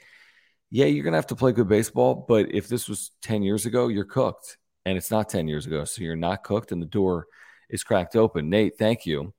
[0.70, 3.88] yeah, you're gonna have to play good baseball, but if this was 10 years ago,
[3.88, 4.58] you're cooked.
[4.86, 5.86] And it's not 10 years ago.
[5.86, 7.28] So you're not cooked and the door
[7.70, 8.50] is cracked open.
[8.50, 9.34] Nate, thank you.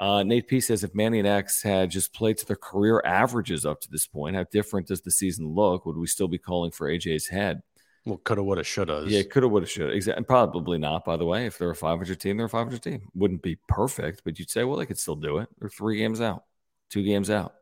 [0.00, 3.66] Uh, Nate P says if Manny and X had just played to their career averages
[3.66, 5.84] up to this point, how different does the season look?
[5.84, 7.60] Would we still be calling for AJ's head?
[8.06, 9.04] Well, coulda, woulda, shoulda.
[9.06, 9.92] Yeah, coulda, woulda, shoulda.
[9.92, 10.24] Exactly.
[10.24, 11.44] Probably not, by the way.
[11.44, 13.10] If they're a 500 team, they're a 500 team.
[13.14, 15.50] Wouldn't be perfect, but you'd say, well, they could still do it.
[15.58, 16.44] They're three games out,
[16.88, 17.56] two games out.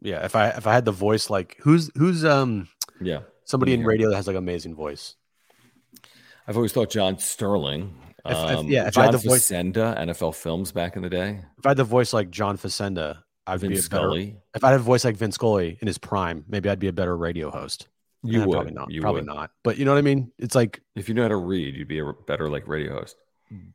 [0.00, 0.24] yeah.
[0.24, 2.68] If I if I had the voice like who's who's um
[3.02, 3.20] Yeah.
[3.44, 5.14] somebody in radio that has like amazing voice.
[6.48, 7.94] I've always thought John Sterling.
[8.30, 11.10] If- if- um, yeah, if I had the voice- Facenda, NFL Films back in the
[11.10, 11.40] day.
[11.58, 14.14] If I had the voice like John Facenda, I'd Vin be a better.
[14.54, 16.92] If I had a voice like Vin Scully in his prime, maybe I'd be a
[16.92, 17.88] better radio host.
[18.22, 18.50] You would.
[18.50, 18.90] probably not.
[18.90, 19.26] You probably would.
[19.26, 19.50] not.
[19.62, 20.32] But you know what I mean?
[20.38, 23.16] It's like If you know how to read, you'd be a better like radio host.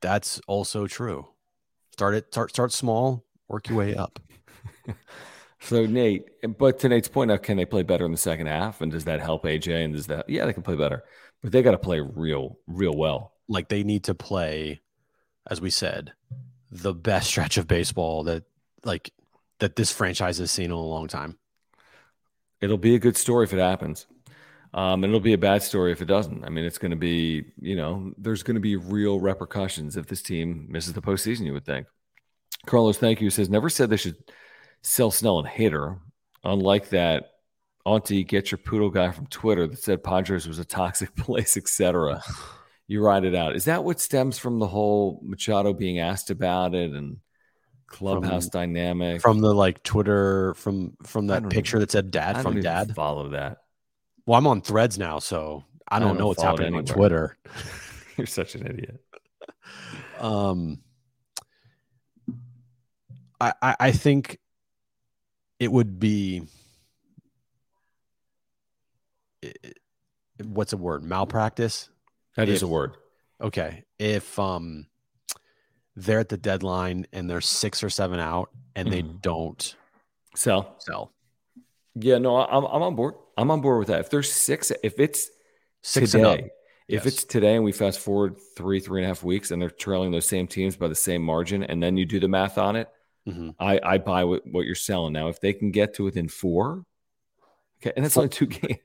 [0.02, 1.28] that's also true.
[1.94, 2.28] Start it.
[2.34, 3.24] Start start small.
[3.48, 4.20] Work your way up.
[5.64, 6.26] So Nate,
[6.58, 8.82] but to Nate's point, now can they play better in the second half?
[8.82, 9.86] And does that help AJ?
[9.86, 10.28] And does that?
[10.28, 11.04] Yeah, they can play better,
[11.44, 13.34] but they got to play real, real well.
[13.48, 14.82] Like they need to play,
[15.48, 16.14] as we said,
[16.72, 18.44] the best stretch of baseball that
[18.84, 19.12] like
[19.60, 21.38] that this franchise has seen in a long time.
[22.62, 24.06] It'll be a good story if it happens.
[24.74, 26.46] Um, and it'll be a bad story if it doesn't.
[26.46, 30.08] I mean, it's going to be, you know, there's going to be real repercussions if
[30.08, 31.46] this team misses the postseason.
[31.46, 31.88] You would think.
[32.66, 33.30] Carlos, thank you.
[33.30, 34.18] Says never said they should
[34.82, 36.00] sell Snell and Hader.
[36.44, 37.32] Unlike that
[37.86, 42.24] auntie get your poodle guy from Twitter that said Padres was a toxic place, etc.
[42.92, 43.56] You ride it out.
[43.56, 47.20] Is that what stems from the whole Machado being asked about it and
[47.88, 49.22] clubhouse From- dynamic?
[49.22, 52.94] From the like Twitter from from that picture even- that said dad don't from dad.
[52.94, 53.60] follow that.
[54.26, 56.84] Well, I'm on threads now, so I I don't don't know what's it happening on.
[56.84, 57.38] Twitter.
[58.18, 59.00] You're such an idiot.
[60.20, 60.82] Um,
[63.40, 64.38] I, I I think
[65.62, 66.44] it would be
[69.46, 71.88] i- i- what's a word malpractice.
[72.36, 72.98] That is If- a word.
[73.40, 74.88] Okay, if um
[75.96, 79.22] they're at the deadline and they're six or seven out and they Mhm.
[79.22, 79.76] don't
[80.36, 80.76] Sell.
[80.80, 81.12] sell
[81.96, 83.16] Yeah, no, I'm, I'm on board.
[83.38, 84.00] I'm on board with that.
[84.00, 85.30] If there's six, if it's
[85.82, 86.50] six today,
[86.88, 87.06] if yes.
[87.06, 90.12] it's today and we fast forward three, three and a half weeks and they're trailing
[90.12, 92.88] those same teams by the same margin, and then you do the math on it,
[93.28, 93.56] Mhm.
[93.60, 95.12] I, I buy what, what you're selling.
[95.14, 96.86] Now, if they can get to within four,
[97.82, 98.80] okay, and that's Four- only two games.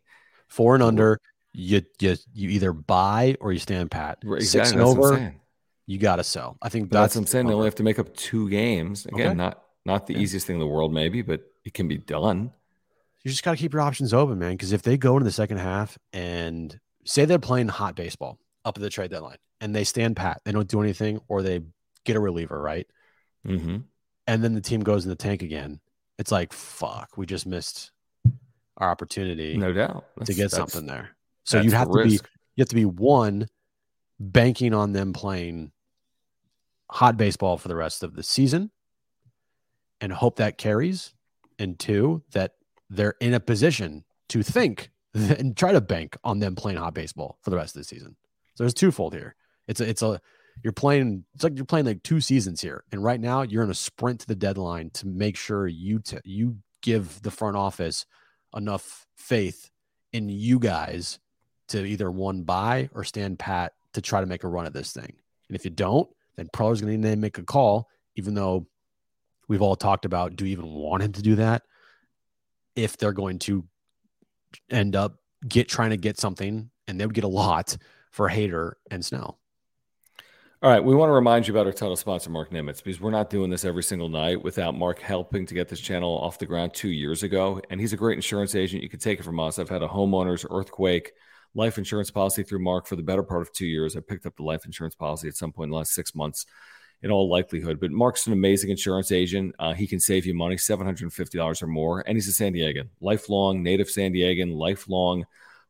[0.49, 1.21] four and under,
[1.59, 4.19] you you you either buy or you stand pat.
[4.25, 5.41] Right, Six and That's what I'm over, saying.
[5.87, 6.59] you got to sell.
[6.61, 7.47] I think that's that's what I'm saying.
[7.47, 9.07] They only have to make up two games.
[9.07, 9.35] Again, Okay.
[9.35, 10.21] not not the Yeah.
[10.21, 12.53] easiest thing in the world, maybe, but it can be done.
[13.23, 14.53] you just got to keep your options open, man.
[14.53, 18.77] Because if they go into the second half and say they're playing hot baseball up
[18.77, 21.61] at the trade deadline and they stand pat, they don't do anything, or they
[22.05, 22.87] get a reliever, right?
[23.45, 23.79] hmm
[24.29, 25.81] And then the team goes in the tank again.
[26.19, 27.91] It's like, fuck, we just missed
[28.77, 30.05] our opportunity No doubt.
[30.25, 31.16] to get something there.
[31.47, 33.49] So that's you have to be you have to be one
[34.19, 35.73] banking on them playing
[36.91, 38.71] hot baseball for the rest of the season
[40.01, 41.15] and hope that carries
[41.59, 42.53] and two that
[42.91, 47.39] they're in a position to think and try to bank on them playing hot baseball
[47.43, 48.17] for the rest of the season.
[48.55, 49.35] So there's twofold here.
[49.69, 50.21] It's a, it's a
[50.63, 53.71] you're playing it's like you're playing like two seasons here and right now you're in
[53.71, 58.07] a sprint to the deadline to make sure you t- you give the front office
[58.55, 59.71] enough faith
[60.13, 61.19] in you guys
[61.69, 64.93] to either one buy or stand pat to try to make a run at this
[64.93, 65.13] thing.
[65.49, 68.67] And if you don't, then Preller's going to need to make a call, even though
[69.49, 71.63] we've all talked about do you even want him to do that?
[72.75, 73.65] If they're going to
[74.71, 77.77] end up get trying to get something, and they would get a lot
[78.11, 79.39] for Hader and Snell.
[80.63, 83.11] All right, we want to remind you about our title sponsor, Marc Nimetz, because we're
[83.11, 86.47] not doing this every single night without Marc helping to get this channel off the
[86.47, 87.61] ground two years ago.
[87.69, 88.83] And he's a great insurance agent.
[88.83, 89.59] You can take it from us.
[89.59, 91.13] I've had a homeowner's earthquake
[91.57, 93.97] life insurance policy through Marc for the better part of two years.
[93.97, 96.47] I picked up the life insurance policy at some point in the last six months,
[97.03, 97.81] in all likelihood.
[97.81, 99.55] But Marc's an amazing insurance agent.
[99.59, 102.05] Uh, he can save you money, $750 or more.
[102.07, 105.25] And he's a San Diegan, lifelong native San Diegan, lifelong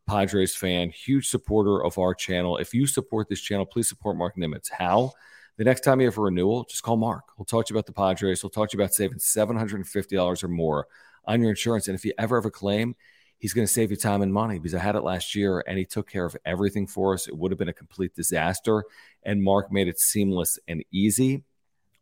[0.06, 2.58] Padres fan, huge supporter of our channel.
[2.58, 4.70] If you support this channel, please support Marc Nimetz.
[4.70, 5.12] How?
[5.56, 7.24] The next time you have a renewal, just call Marc.
[7.38, 8.42] We'll talk to you about the Padres.
[8.42, 10.86] We'll talk to you about saving $750 or more
[11.24, 11.88] on your insurance.
[11.88, 12.94] And if you ever have a claim,
[13.38, 15.78] he's going to save you time and money because I had it last year and
[15.78, 17.28] he took care of everything for us.
[17.28, 18.84] It would have been a complete disaster.
[19.22, 21.44] And Marc made it seamless and easy.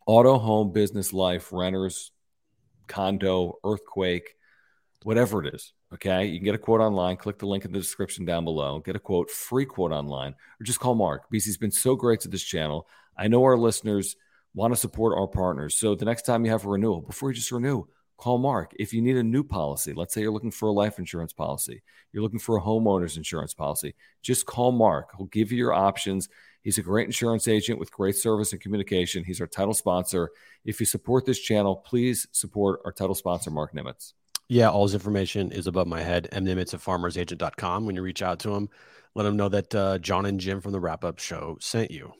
[0.06, 2.12] Auto, home, business, life, renters,
[2.86, 4.36] condo, earthquake,
[5.02, 5.72] whatever it is.
[5.92, 6.26] Okay.
[6.26, 7.16] You can get a quote online.
[7.16, 8.80] Click the link in the description down below.
[8.80, 11.30] Get a quote, free quote online, or just call Marc.
[11.32, 12.86] BC's been so great to this channel.
[13.16, 14.16] I know our listeners
[14.54, 15.76] want to support our partners.
[15.76, 17.84] So the next time you have a renewal, before you just renew,
[18.16, 18.72] call Marc.
[18.78, 21.82] If you need a new policy, let's say you're looking for a life insurance policy,
[22.12, 25.10] you're looking for a homeowner's insurance policy, just call Marc.
[25.16, 26.28] He'll give you your options.
[26.62, 29.24] He's a great insurance agent with great service and communication.
[29.24, 30.30] He's our title sponsor.
[30.64, 34.14] If you support this channel, please support our title sponsor, Marc Nimetz.
[34.48, 36.28] Yeah, all his information is above my head.
[36.32, 37.86] mnimetz at farmersagent.com.
[37.86, 38.68] When you reach out to him,
[39.14, 42.12] let him know that uh, John and Jim from the wrap up show sent you.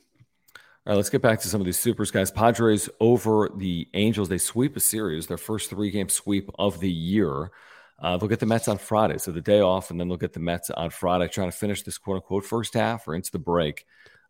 [0.85, 2.29] All right, let's get back to some of these supers, guys.
[2.29, 4.29] Padres over the Angels.
[4.29, 7.49] They sweep a series, their first three game sweep of the year.
[7.97, 10.33] Uh, they'll get the Mets on Friday, so the day off, and then they'll get
[10.33, 13.39] the Mets on Friday, trying to finish this quote unquote first half or into the
[13.39, 13.85] break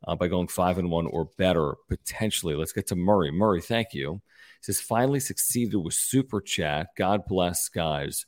[0.07, 2.55] uh, by going five and one or better potentially.
[2.55, 3.31] Let's get to Murray.
[3.31, 4.21] Murray, thank you.
[4.61, 6.87] He says finally succeeded with super chat.
[6.95, 8.27] God bless, guys.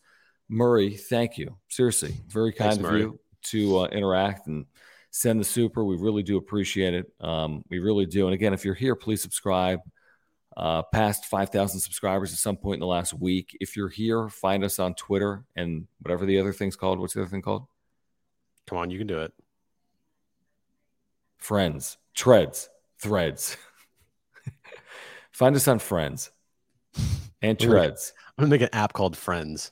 [0.49, 1.57] Murray, thank you.
[1.69, 3.01] Seriously, very kind Thanks, of Murray.
[3.03, 4.65] you to uh, interact and
[5.17, 5.83] send the super.
[5.83, 7.11] We really do appreciate it.
[7.19, 8.27] Um, we really do.
[8.27, 9.79] And again, if you're here, please subscribe.
[10.55, 13.55] Uh, past 5,000 subscribers at some point in the last week.
[13.59, 16.99] If you're here, find us on Twitter and whatever the other thing's called.
[16.99, 17.67] What's the other thing called?
[18.65, 19.33] Come on, you can do it
[21.37, 23.55] friends, treads, threads.
[25.31, 26.31] Find us on Friends
[27.41, 28.13] and Treads.
[28.37, 29.71] I'm gonna make an app called Friends.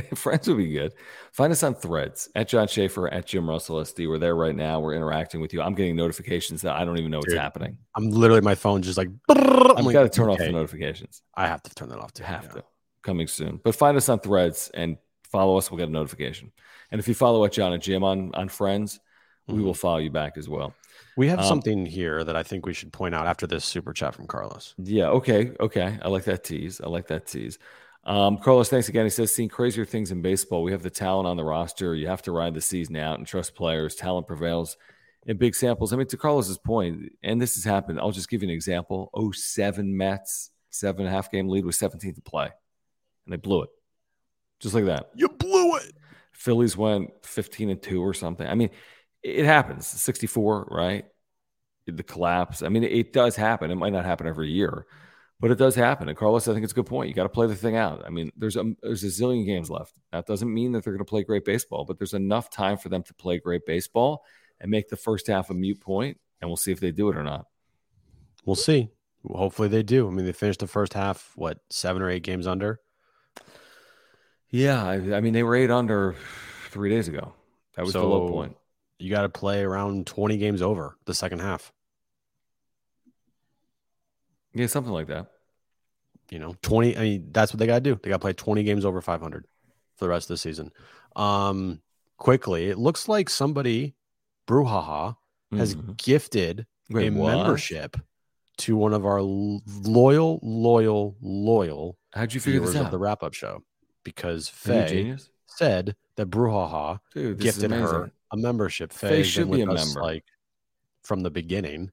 [0.14, 0.94] Friends would be good.
[1.32, 4.08] Find us on Threads at John Schaefer at Jim Russell SD.
[4.08, 4.80] We're there right now.
[4.80, 5.62] We're interacting with you.
[5.62, 7.78] I'm getting notifications that I don't even know what's Dude, happening.
[7.94, 9.08] I'm literally my phone just like.
[9.28, 10.44] I've like, got to turn okay.
[10.44, 11.22] off the notifications.
[11.34, 12.24] I have to turn that off too.
[12.24, 12.60] Have yeah.
[12.60, 12.64] to.
[13.02, 13.60] Coming soon.
[13.62, 14.96] But find us on Threads and
[15.30, 15.70] follow us.
[15.70, 16.52] We'll get a notification.
[16.90, 19.00] And if you follow at John and Jim on on Friends,
[19.48, 19.58] mm-hmm.
[19.58, 20.74] we will follow you back as well.
[21.16, 23.92] We have um, something here that I think we should point out after this super
[23.92, 24.74] chat from Carlos.
[24.78, 25.08] Yeah.
[25.08, 25.52] Okay.
[25.60, 25.98] Okay.
[26.02, 26.80] I like that tease.
[26.80, 27.58] I like that tease.
[28.06, 29.06] Um, Carlos, thanks again.
[29.06, 30.62] He says, "Seen crazier things in baseball.
[30.62, 31.94] We have the talent on the roster.
[31.94, 33.94] You have to ride the season out and trust players.
[33.94, 34.76] Talent prevails
[35.26, 35.92] in big samples.
[35.92, 37.98] I mean, to Carlos's point, and this has happened.
[37.98, 39.10] I'll just give you an example.
[39.32, 43.62] 07 Mets, seven and a half game lead with 17 to play, and they blew
[43.62, 43.70] it,
[44.60, 45.10] just like that.
[45.14, 45.92] You blew it.
[46.32, 48.46] Phillies went 15 and two or something.
[48.46, 48.70] I mean,
[49.22, 49.86] it happens.
[49.86, 51.06] 64, right?
[51.86, 52.62] The collapse.
[52.62, 53.70] I mean, it does happen.
[53.70, 54.86] It might not happen every year,
[55.40, 56.08] but it does happen.
[56.08, 57.08] And Carlos, I think it's a good point.
[57.08, 58.02] You got to play the thing out.
[58.06, 59.94] I mean, there's a there's a zillion games left.
[60.12, 62.88] That doesn't mean that they're going to play great baseball, but there's enough time for
[62.88, 64.24] them to play great baseball
[64.60, 67.16] and make the first half a mute point, and we'll see if they do it
[67.16, 67.46] or not.
[68.44, 68.90] We'll see.
[69.26, 70.06] Hopefully they do.
[70.06, 72.80] I mean, they finished the first half what seven or eight games under.
[74.50, 76.14] Yeah, I, I mean they were eight under
[76.70, 77.32] three days ago.
[77.76, 78.56] That was so, the low point
[78.98, 81.72] you got to play around 20 games over the second half.
[84.54, 85.26] Yeah, something like that.
[86.30, 86.96] You know, 20.
[86.96, 88.00] I mean, that's what they got to do.
[88.02, 89.44] They got to play 20 games over 500
[89.96, 90.72] for the rest of the season.
[91.16, 91.80] Um,
[92.16, 93.94] quickly, it looks like somebody,
[94.46, 95.16] Brouhaha,
[95.52, 95.92] has mm-hmm.
[95.96, 97.36] gifted Wait, a what?
[97.36, 97.96] membership
[98.58, 101.98] to one of our loyal, loyal, loyal.
[102.12, 102.86] How'd you figure this out?
[102.86, 103.62] Of the wrap up show
[104.04, 107.00] because Faye said that Brouhaha
[107.38, 108.92] gifted her a membership.
[108.92, 110.00] Faye should be a member.
[110.00, 110.24] Like
[111.02, 111.90] from the beginning.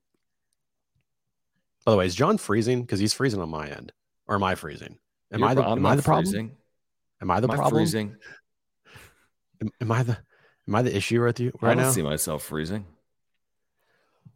[1.85, 2.81] By the way, is John freezing?
[2.81, 3.91] Because he's freezing on my end,
[4.27, 4.97] or am I freezing?
[5.31, 6.25] Am You're, I the, am I the problem?
[6.25, 6.57] Freezing.
[7.21, 7.75] Am I the am problem?
[7.75, 8.15] I freezing?
[9.61, 10.17] Am, am, I the
[10.67, 11.91] am I the issue with you right I don't now?
[11.91, 12.85] see myself freezing.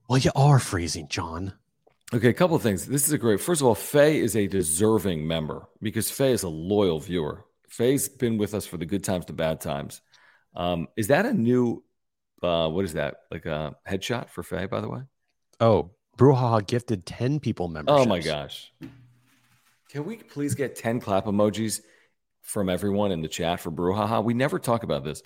[0.08, 1.54] Well, you are freezing, John.
[2.14, 2.86] Okay, a couple of things.
[2.86, 3.42] This is a great.
[3.42, 7.46] First of all, Faye is a deserving member because Faye is a loyal viewer.
[7.68, 10.02] Faye's been with us for the good times, the bad times.
[10.56, 11.84] Um, is that a new
[12.44, 13.22] uh, what is that?
[13.32, 15.02] Like a headshot for Faye, by the way?
[15.60, 18.06] Oh, Brouhaha gifted 10 people memberships.
[18.06, 18.72] Oh my gosh.
[19.90, 21.82] Can we please get 10 clap emojis
[22.42, 24.24] from everyone in the chat for Brouhaha?
[24.24, 25.22] We never talk about this.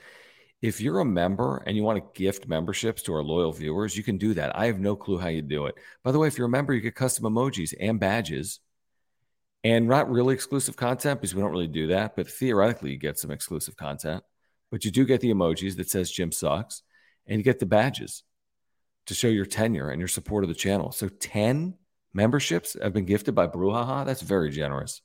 [0.62, 4.04] If you're a member and you want to gift memberships to our loyal viewers, you
[4.04, 4.56] can do that.
[4.58, 5.76] I have no clue how you do it.
[6.04, 8.60] By the way, if you're a member, you get custom emojis and badges
[9.64, 13.20] and not really exclusive content because we don't really do that, but theoretically, you get
[13.20, 14.24] some exclusive content.
[14.72, 16.84] But you do get the emojis that says Jim sucks
[17.26, 18.24] and you get the badges
[19.10, 20.92] to show your tenure and your support of the channel.
[20.92, 21.76] So 10
[22.14, 24.06] memberships have been gifted by Brouhaha.
[24.06, 25.02] That's very generous.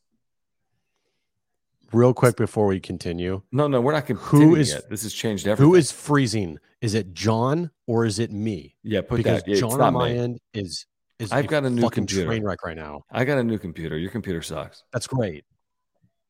[1.93, 3.43] Real quick before we continue.
[3.51, 4.91] No, no, we're not continuing who is, yet.
[4.91, 5.71] This has changed everything.
[5.71, 6.59] Who is freezing?
[6.81, 8.77] Is it John or is it me?
[8.83, 9.51] Yeah, put because that.
[9.51, 10.19] Yeah, John on my me.
[10.19, 10.87] end is
[11.19, 12.27] is I've got a new computer.
[12.27, 13.03] train wreck right now.
[13.11, 13.97] I got a new computer.
[13.97, 14.83] Your computer sucks.
[14.93, 15.45] That's great.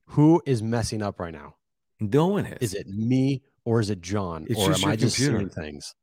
[0.08, 1.56] Who is messing up right now?
[1.98, 2.72] No one is.
[2.72, 4.46] Is it me or is it John?
[4.48, 5.38] It's or am I just computer.
[5.38, 5.94] seeing things?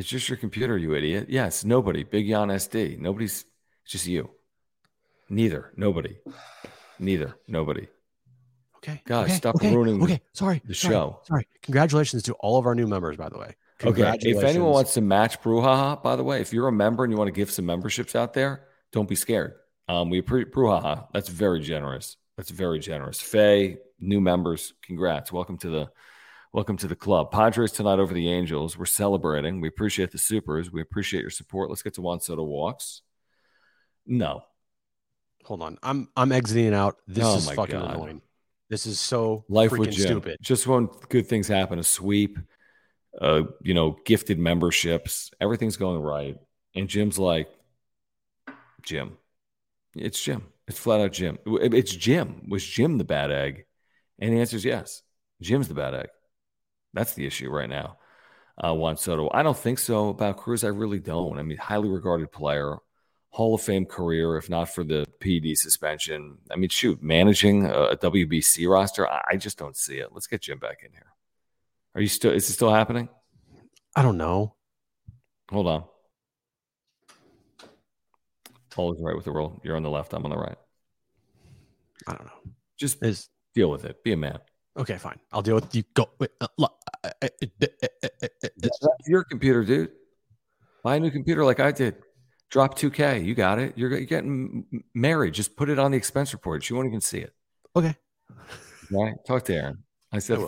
[0.00, 1.26] It's just your computer, you idiot.
[1.28, 2.04] Yes, nobody.
[2.04, 2.98] Big Yon SD.
[2.98, 3.44] Nobody's.
[3.82, 4.30] It's just you.
[5.28, 5.74] Neither.
[5.76, 6.16] Nobody.
[6.98, 7.36] Neither.
[7.46, 7.86] Nobody.
[8.78, 9.02] Okay.
[9.04, 10.22] Guys, okay, stop okay, ruining Okay.
[10.32, 10.62] Sorry.
[10.64, 11.20] the sorry, show.
[11.24, 11.46] Sorry.
[11.60, 13.56] Congratulations to all of our new members, by the way.
[13.84, 14.16] Okay.
[14.22, 17.18] If anyone wants to match Brouhaha, by the way, if you're a member and you
[17.18, 19.52] want to give some memberships out there, don't be scared.
[19.86, 21.08] Um, we appreciate Brouhaha.
[21.12, 22.16] That's very generous.
[22.38, 23.20] That's very generous.
[23.20, 25.30] Faye, new members, congrats.
[25.30, 25.90] Welcome to the
[26.52, 27.30] welcome to the club.
[27.30, 28.76] Padres tonight over the Angels.
[28.76, 29.60] We're celebrating.
[29.60, 30.70] We appreciate the supers.
[30.72, 31.70] We appreciate your support.
[31.70, 33.02] Let's get to Juan Soto walks.
[34.06, 34.42] No.
[35.44, 35.78] Hold on.
[35.82, 36.96] I'm I'm exiting out.
[37.06, 37.94] This Oh is fucking God.
[37.94, 38.22] annoying.
[38.68, 40.06] This is so Life freaking with Jim.
[40.06, 40.36] stupid.
[40.40, 42.38] Just when good things happen, a sweep,
[43.20, 46.36] uh, you know, gifted memberships, everything's going right.
[46.76, 47.48] And Jim's like,
[48.82, 49.16] Jim.
[49.96, 50.44] It's Jim.
[50.68, 51.38] It's flat out Jim.
[51.46, 52.42] It's Jim.
[52.48, 53.64] Was Jim the bad egg?
[54.20, 55.02] And the answer is yes.
[55.42, 56.08] Jim's the bad egg.
[56.92, 57.98] That's the issue right now.
[58.62, 59.30] Uh, Juan Soto.
[59.32, 60.64] I don't think so about Cruz.
[60.64, 61.38] I really don't.
[61.38, 62.76] I mean, highly regarded player,
[63.30, 66.38] Hall of Fame career, if not for the PD suspension.
[66.50, 70.08] I mean, shoot, managing a, WBC roster, I, I just don't see it.
[70.12, 71.06] Let's get Jim back in here.
[71.94, 72.32] Are you still?
[72.32, 73.08] Is it still happening?
[73.96, 74.54] I don't know.
[75.50, 75.84] Hold on.
[78.70, 79.60] Paul is right with the roll.
[79.64, 80.12] You're on the left.
[80.12, 80.56] I'm on the right.
[82.06, 82.52] I don't know.
[82.76, 84.02] Just Is deal with it.
[84.04, 84.38] Be a man.
[84.80, 85.18] Okay, fine.
[85.32, 85.82] I'll deal with you.
[85.94, 86.10] Go.
[86.18, 86.68] Wait, uh, lo-
[87.04, 87.28] uh, uh,
[88.56, 89.90] That's your computer, dude.
[90.82, 91.96] Buy a new computer like I did.
[92.50, 93.24] Drop 2K.
[93.24, 93.74] You got it.
[93.76, 95.34] You're, you're getting married.
[95.34, 96.64] Just put it on the expense report.
[96.64, 97.32] She won't even see it.
[97.76, 97.94] Okay.
[98.90, 99.14] Right?
[99.26, 99.84] Talk to Aaron.
[100.12, 100.38] I said,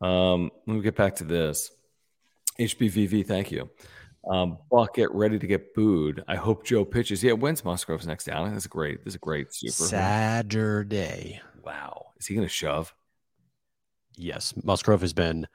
[0.00, 1.70] I um, let me get back to this.
[2.58, 3.68] HBVV, thank you.
[4.30, 6.24] Um, Buck, get ready to get booed.
[6.26, 7.22] I hope Joe pitches.
[7.22, 8.52] Yeah, when's Musgrove's next outing?
[8.52, 9.04] That's a great.
[9.04, 9.72] That's a great super.
[9.72, 11.40] Saturday.
[11.64, 12.06] Wow.
[12.18, 12.94] Is he going to shove?
[14.16, 15.46] Yes, Musgrove has been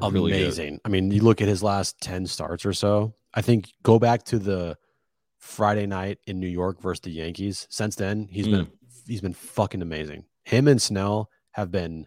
[0.00, 0.42] Really good.
[0.42, 0.80] amazing.
[0.84, 3.14] I mean, you look at his last 10 starts or so.
[3.34, 4.76] I think go back to the
[5.38, 7.66] Friday night in New York versus the Yankees.
[7.70, 8.52] Since then, he's hmm.
[8.52, 8.68] been
[9.06, 10.24] he's been fucking amazing.
[10.44, 12.06] Him and Snell have been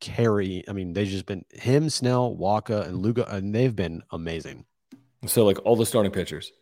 [0.00, 0.64] carry.
[0.68, 4.64] I mean, they've just been him, Snell, Wacha, and Lugo, and they've been amazing.
[5.26, 6.52] So, like all the starting pitchers.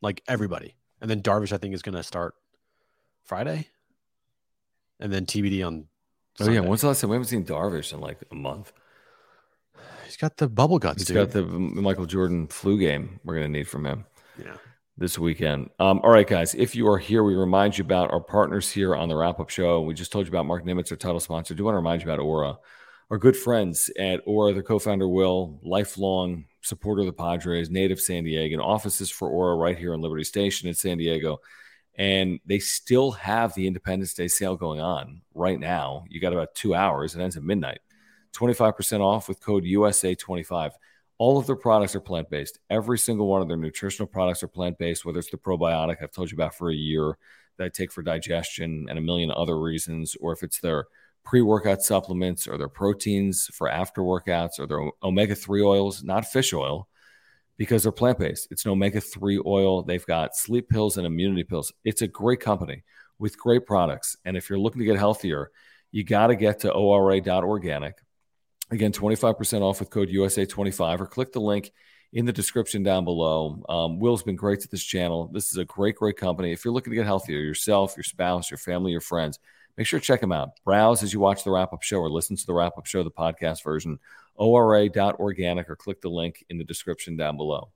[0.00, 0.76] Like everybody.
[1.00, 2.34] And then Darvish, I think, is gonna start
[3.24, 3.68] Friday.
[5.04, 5.86] And then TBD on
[6.40, 8.72] Oh yeah, when's the last time we haven't seen Darvish in like a month?
[10.04, 11.16] he's got the bubble guts, He's dude.
[11.16, 13.20] got the Michael Jordan flu game.
[13.22, 14.04] We're gonna need from him.
[14.42, 14.56] yeah.
[14.96, 15.68] this weekend.
[15.78, 18.96] Um, all right, guys, if you are here, we remind you about our partners here
[18.96, 19.82] on the wrap up show.
[19.82, 21.54] We just told you about Marc Nimetz, our title sponsor.
[21.54, 22.56] do want to remind you about Ora,
[23.10, 28.00] our good friends at Ora, the co founder, Will, lifelong supporter of the Padres, native
[28.00, 31.40] San Diego, and offices for Ora right here in Liberty Station in San Diego.
[31.96, 36.04] And they still have the Independence Day sale going on right now.
[36.08, 37.80] You got about two hours, it ends at midnight.
[38.34, 40.72] 25% off with code USA25.
[41.18, 42.58] All of their products are plant based.
[42.68, 46.10] Every single one of their nutritional products are plant based, whether it's the probiotic I've
[46.10, 47.16] told you about for a year
[47.56, 50.86] that I take for digestion and a million other reasons, or if it's their
[51.24, 56.26] pre workout supplements or their proteins for after workouts or their omega 3 oils, not
[56.26, 56.88] fish oil,
[57.56, 58.48] because they're plant based.
[58.50, 59.82] It's an omega 3 oil.
[59.82, 61.72] They've got sleep pills and immunity pills.
[61.84, 62.82] It's a great company
[63.18, 64.16] with great products.
[64.24, 65.50] And if you're looking to get healthier,
[65.92, 67.94] you got to get to ora.organic.
[68.70, 71.70] Again, 25% off with code USA25 or click the link
[72.12, 73.62] in the description down below.
[73.68, 75.30] Um, Will's been great to this channel.
[75.32, 76.52] This is a great, great company.
[76.52, 79.38] If you're looking to get healthier, yourself, your spouse, your family, your friends,
[79.76, 80.50] make sure to check them out.
[80.64, 83.02] Browse as you watch the wrap up show or listen to the wrap up show,
[83.02, 83.98] the podcast version,
[84.36, 87.70] ora.organic, or click the link in the description down below.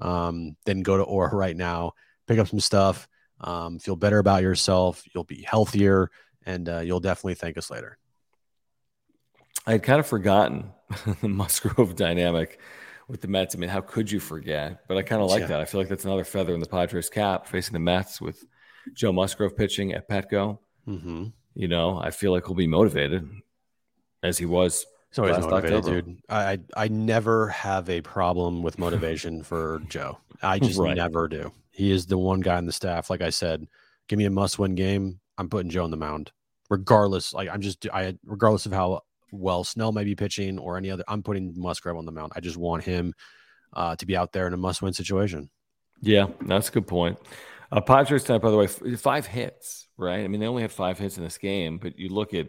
[0.00, 1.92] um, then go to Ora right now,
[2.26, 3.08] pick up some stuff,
[3.40, 5.02] um, feel better about yourself.
[5.14, 6.10] You'll be healthier
[6.44, 7.98] and uh, you'll definitely thank us later.
[9.66, 10.70] I had kind of forgotten
[11.20, 12.60] the Musgrove dynamic
[13.08, 13.54] with the Mets.
[13.54, 14.86] I mean, how could you forget?
[14.88, 15.46] But I kind of like Yeah.
[15.48, 15.60] that.
[15.60, 18.44] I feel like that's another feather in the Padres' cap facing the Mets with
[18.94, 20.58] Joe Musgrove pitching at Petco.
[20.88, 21.26] Mm-hmm.
[21.54, 23.28] You know, I feel like he'll be motivated
[24.22, 24.86] as he was.
[25.12, 26.02] He's motivated, October.
[26.02, 26.18] dude.
[26.28, 30.18] I, I I never have a problem with motivation for Joe.
[30.42, 30.96] I just Right.
[30.96, 31.52] never do.
[31.72, 33.10] He is the one guy on the staff.
[33.10, 33.66] Like I said,
[34.08, 35.18] give me a must-win game.
[35.36, 36.30] I'm putting Joe on the mound,
[36.70, 37.32] regardless.
[37.34, 39.00] Like I'm just I regardless of how
[39.32, 41.04] well Snell may be pitching or any other.
[41.08, 42.32] I'm putting Musgrove on the mound.
[42.34, 43.14] I just want him
[43.72, 45.50] uh, to be out there in a must-win situation.
[46.02, 47.18] Yeah, that's a good point.
[47.72, 50.24] Uh, Padres tonight, by the way, five hits, right?
[50.24, 52.48] I mean, they only had five hits in this game, but you look at,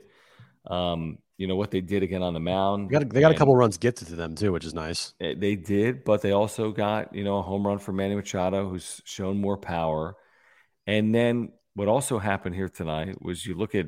[0.66, 2.90] um, you know, what they did again on the mound.
[2.90, 5.14] They got, they got a couple runs gifted to them too, which is nice.
[5.20, 8.68] Eh, They did, but they also got, you know, a home run for Manny Machado,
[8.68, 10.16] who's shown more power.
[10.88, 13.88] And then what also happened here tonight was you look at,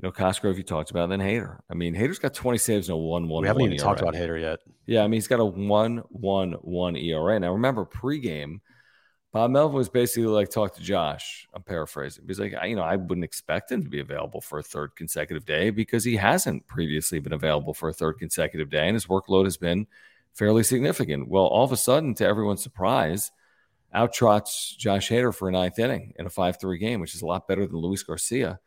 [0.00, 1.58] you know, Cosgrove you talked about, and then Hader.
[1.68, 3.28] I mean, Hader's got 20 saves and a 1 1.
[3.28, 3.42] 1.
[3.42, 3.80] We haven't even ERA.
[3.80, 4.60] talked about Hader yet.
[4.86, 7.40] Yeah, I mean, he's got a 1 1 1 ERA.
[7.40, 8.60] Now, remember, pregame,
[9.32, 11.48] Bob Melvin was basically like, talk to Josh.
[11.52, 12.24] I'm paraphrasing.
[12.28, 14.94] He's like, I, you know, I wouldn't expect him to be available for a third
[14.94, 19.06] consecutive day because he hasn't previously been available for a third consecutive day, and his
[19.06, 19.88] workload has been
[20.32, 21.28] fairly significant.
[21.28, 23.32] Well, all of a sudden, to everyone's surprise,
[23.92, 27.22] out trots Josh Hader for a ninth inning in a 5 3 game, which is
[27.22, 28.60] a lot better than Luis Garcia,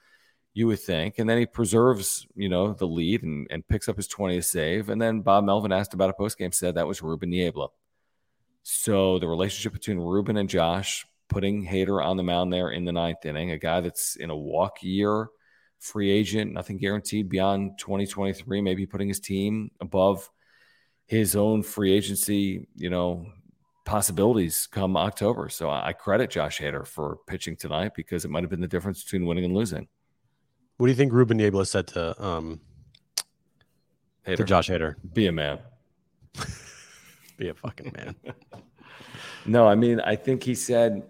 [0.53, 1.17] you would think.
[1.17, 4.89] And then he preserves, you know, the lead and, and picks up his 20th save.
[4.89, 7.69] And then Bob Melvin asked about a postgame, said that was Ruben Niebla.
[8.63, 12.91] So the relationship between Ruben and Josh, putting Hader on the mound there in the
[12.91, 15.29] ninth inning, a guy that's in a walk year,
[15.79, 20.29] free agent, nothing guaranteed beyond 2023, maybe putting his team above
[21.05, 23.25] his own free agency, you know,
[23.85, 25.49] possibilities come October.
[25.49, 29.03] So I credit Josh Hader for pitching tonight because it might have been the difference
[29.03, 29.87] between winning and losing.
[30.81, 32.59] What do you think Ruben Niebla said to um
[34.25, 34.95] Hader, to Josh Hader?
[35.13, 35.59] be a man.
[37.37, 38.15] Be a fucking man.
[39.45, 41.03] No, I mean, I think he said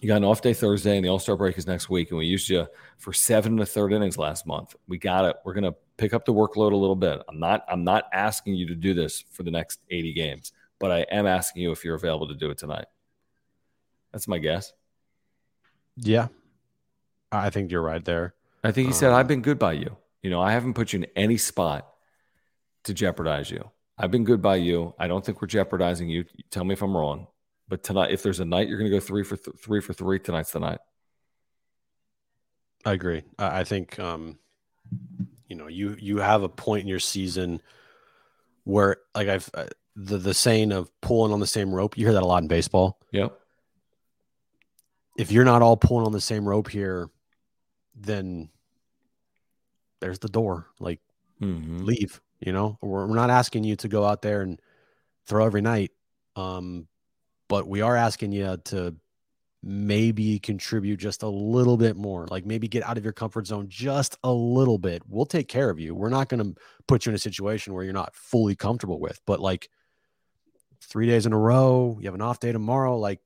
[0.00, 2.18] you got an off day Thursday and the All Star break is next week, and
[2.18, 4.74] we used you for seven and a third innings last month.
[4.88, 5.36] We got it.
[5.44, 7.20] We're gonna pick up the workload a little bit.
[7.28, 7.62] I'm not.
[7.68, 11.26] I'm not asking you to do this for the next 80 games, but I am
[11.26, 12.86] asking you if you're available to do it tonight.
[14.12, 14.72] That's my guess.
[15.96, 16.28] yeah.
[17.30, 18.34] I think you're right there.
[18.64, 19.96] I think he said, Um, I've been good by you.
[20.22, 21.86] You know, I haven't put you in any spot
[22.84, 23.70] to jeopardize you.
[23.98, 24.94] I've been good by you.
[24.98, 26.24] I don't think we're jeopardizing you.
[26.50, 27.28] Tell me if I'm wrong.
[27.68, 29.92] But tonight, if there's a night you're going to go three for th- three for
[29.92, 30.78] three, tonight's the night.
[32.84, 33.22] I agree.
[33.38, 34.38] I, I think um,
[35.48, 37.62] you know you you have a point in your season
[38.64, 41.96] where like I've uh, the the saying of pulling on the same rope.
[41.96, 42.98] You hear that a lot in baseball.
[43.12, 43.38] Yep.
[45.16, 47.08] If you're not all pulling on the same rope here,
[47.94, 48.50] then
[50.04, 50.68] there's the door.
[50.78, 51.00] Like
[51.42, 51.78] Mm-hmm.
[51.84, 52.20] leave.
[52.40, 54.60] You know, we're, we're not asking you to go out there and
[55.26, 55.90] throw every night,
[56.36, 56.86] um,
[57.48, 58.94] but we are asking you to
[59.62, 62.26] maybe contribute just a little bit more.
[62.30, 65.02] Like maybe get out of your comfort zone just a little bit.
[65.08, 65.94] We'll take care of you.
[65.94, 69.20] We're not going to put you in a situation where you're not fully comfortable with.
[69.26, 69.68] But like
[70.82, 72.96] three days in a row, you have an off day tomorrow.
[72.98, 73.20] Like,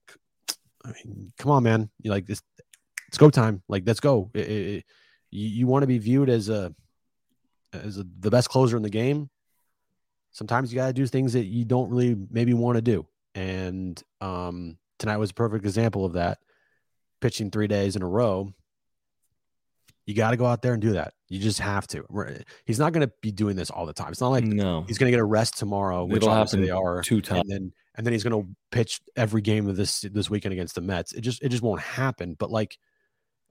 [0.84, 1.90] I mean, come on, man.
[2.00, 2.40] You like this?
[3.08, 3.62] It's go time.
[3.68, 4.30] Like, let's go.
[4.32, 4.84] It- it-
[5.30, 6.74] you, you want to be viewed as a
[7.72, 9.28] as a, the best closer in the game,
[10.30, 13.06] sometimes you got to do things that you don't really maybe want to do.
[13.34, 16.38] And um, tonight was a perfect example of that.
[17.20, 18.52] Pitching three days in a row,
[20.06, 21.12] you got to go out there and do that.
[21.28, 22.04] You just have to.
[22.08, 24.10] We're- He's not going to be doing this all the time.
[24.10, 24.84] It's not like no.
[24.86, 27.40] he's going to get a rest tomorrow, which It'll obviously they are, two times.
[27.42, 30.76] and then and then he's going to pitch every game of this this weekend against
[30.76, 31.12] the Mets.
[31.12, 32.36] It just it just won't happen.
[32.38, 32.78] But like,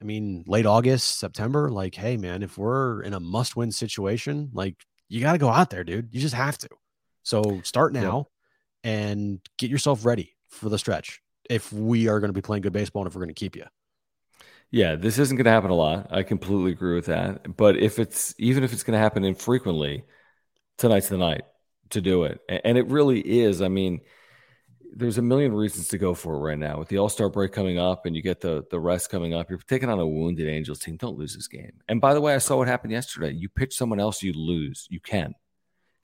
[0.01, 4.49] I mean, late August, September, like, hey man, if we're in a must win situation,
[4.53, 4.75] like
[5.09, 6.09] you got to go out there, dude.
[6.13, 6.69] You just have to.
[7.23, 8.27] So start now
[8.83, 11.21] and get yourself ready for the stretch.
[11.49, 13.55] If we are going to be playing good baseball and if we're going to keep
[13.55, 13.65] you,
[14.71, 16.07] Yeah, this isn't going to happen a lot.
[16.11, 17.55] I completely agree with that.
[17.55, 20.03] But if it's even if it's going to happen infrequently,
[20.77, 21.43] tonight's the night
[21.91, 22.41] to do it.
[22.49, 23.61] And it really is.
[23.61, 24.01] I mean,
[24.95, 26.79] there's a million reasons to go for it right now.
[26.79, 29.49] With the All Star break coming up and you get the the rest coming up,
[29.49, 30.97] you're taking on a wounded Angels team.
[30.97, 31.73] Don't lose this game.
[31.87, 33.31] And by the way, I saw what happened yesterday.
[33.31, 34.87] You pitch someone else, you lose.
[34.89, 35.33] You can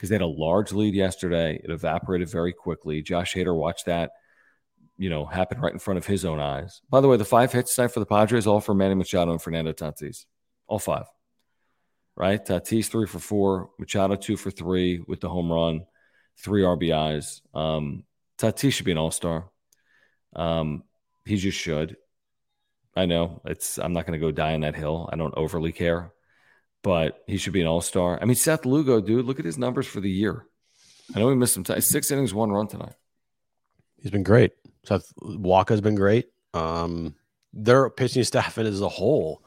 [0.03, 1.61] because they had a large lead yesterday.
[1.63, 3.01] It evaporated very quickly.
[3.01, 4.11] Josh Hader watched that,
[4.97, 6.81] you know, happen right in front of his own eyes.
[6.89, 9.41] By the way, the five hits tonight for the Padres, all for Manny Machado and
[9.41, 10.25] Fernando Tatis.
[10.67, 11.05] All five.
[12.17, 12.43] Right?
[12.45, 15.85] Tatis three for four, Machado two for three with the home run,
[16.37, 17.41] three RBIs.
[17.55, 18.03] Um,
[18.43, 19.49] Tatis should be an all-star.
[20.35, 20.83] Um,
[21.25, 21.97] he just should.
[22.95, 25.09] I know it's I'm not gonna go die on that hill.
[25.11, 26.13] I don't overly care
[26.83, 28.19] but he should be an all star.
[28.21, 30.45] I mean, Seth Lugo, dude, look at his numbers for the year.
[31.15, 31.81] I know we missed some time.
[31.81, 32.93] Six innings, one run tonight.
[34.01, 34.51] he's been great.
[34.85, 36.27] Seth Wacha's been great.
[36.53, 37.15] Um,
[37.53, 39.43] their pitching staff as a whole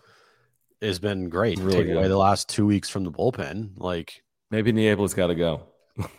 [0.80, 1.59] has been great.
[1.59, 5.34] Really Take away the last two weeks from the bullpen, like Maybe Niebla's got to
[5.34, 5.62] go.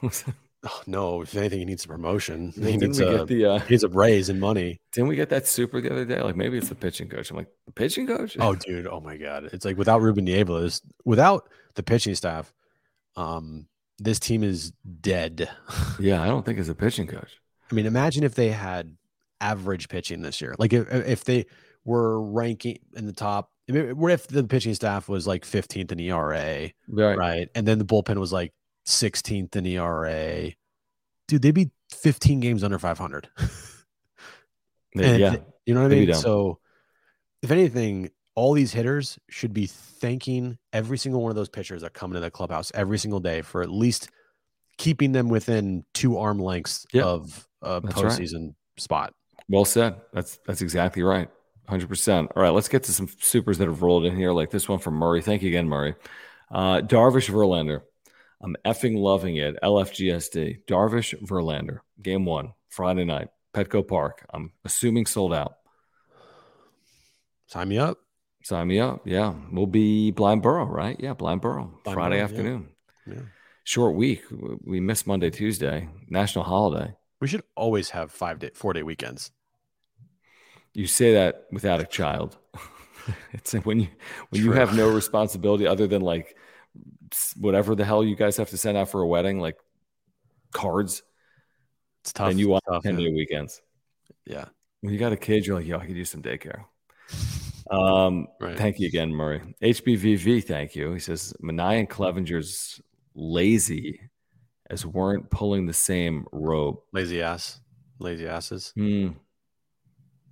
[0.64, 2.52] oh, no, if anything, he needs a promotion.
[2.56, 4.80] He didn't, needs we a, get the, uh, he needs a raise in money.
[4.94, 6.22] didn't we get that super the other day?
[6.22, 7.30] Like maybe it's the pitching coach.
[7.32, 8.38] I'm like, the pitching coach?
[8.40, 8.88] Oh, dude.
[8.88, 9.50] Oh my God.
[9.54, 12.54] It's like without Ruben Niebla, is without the pitching staff,
[13.16, 13.68] um,
[14.00, 15.50] this team is dead.
[16.00, 17.38] yeah, I don't think it's a pitching coach.
[17.72, 18.96] I mean, imagine if they had
[19.42, 20.56] average pitching this year.
[20.58, 21.46] Like if, if they
[21.86, 25.92] were ranking in the top, I mean, what if the pitching staff was like 15th
[25.92, 27.18] in ERA, Right.
[27.18, 27.50] right?
[27.54, 28.54] And then the bullpen was like
[28.88, 30.52] 16th in ERA.
[31.28, 33.30] Dude, they'd be 15 games under 500.
[34.96, 35.06] Yeah.
[35.06, 35.36] And yeah.
[35.68, 36.14] You know what I mean?
[36.16, 36.58] So
[37.44, 41.94] if anything, all these hitters should be thanking every single one of those pitchers that
[41.94, 44.10] come into the clubhouse every single day for at least
[44.80, 47.06] keeping them within two arm lengths Yep.
[47.06, 48.06] of a That's right.
[48.12, 49.14] postseason spot.
[49.50, 49.98] Well said.
[50.14, 51.30] That's that's exactly right.
[51.70, 52.30] 100%.
[52.36, 54.80] All right, let's get to some supers that have rolled in here, like this one
[54.80, 55.22] from Murray.
[55.22, 55.94] Thank you again, Murray.
[56.50, 57.82] Uh, Darvish Verlander.
[58.42, 59.58] I'm effing loving it.
[59.64, 60.66] LFGSD.
[60.66, 61.80] Darvish Verlander.
[62.02, 64.26] Game one, Friday night, Petco Park.
[64.34, 65.56] I'm assuming sold out.
[67.48, 67.98] Sign me up.
[68.44, 69.02] Sign me up.
[69.06, 69.34] Yeah.
[69.52, 70.98] We'll be Blind Burrow, right?
[71.00, 71.80] Yeah, Blind Burrow.
[71.84, 72.70] Blind Friday afternoon.
[73.06, 73.22] Yeah.
[73.64, 74.24] Short week.
[74.64, 75.90] We missed Monday, Tuesday.
[76.10, 76.94] National holiday.
[77.20, 79.32] We should always have five day, four day weekends.
[80.74, 82.38] You say that without a child.
[83.34, 83.88] it's when you
[84.30, 86.38] when you have no responsibility other than like
[87.38, 89.58] whatever the hell you guys have to send out for a wedding, like
[90.54, 91.04] cards,
[92.02, 92.30] It's tough.
[92.32, 93.04] and you want tough, ten man.
[93.06, 93.62] day weekends.
[94.26, 94.46] Yeah.
[94.82, 96.66] When you got a kid, you're like, yo, I could use some daycare.
[97.70, 98.58] Um, Right.
[98.58, 99.42] thank you again, Murray.
[99.62, 100.94] HBVV, thank you.
[100.94, 102.80] He says Manaea and Clevinger's
[103.14, 104.00] lazy
[104.70, 106.86] as weren't pulling the same rope.
[106.94, 107.60] Lazy ass.
[108.00, 108.72] Lazy asses.
[108.78, 109.10] Hmm.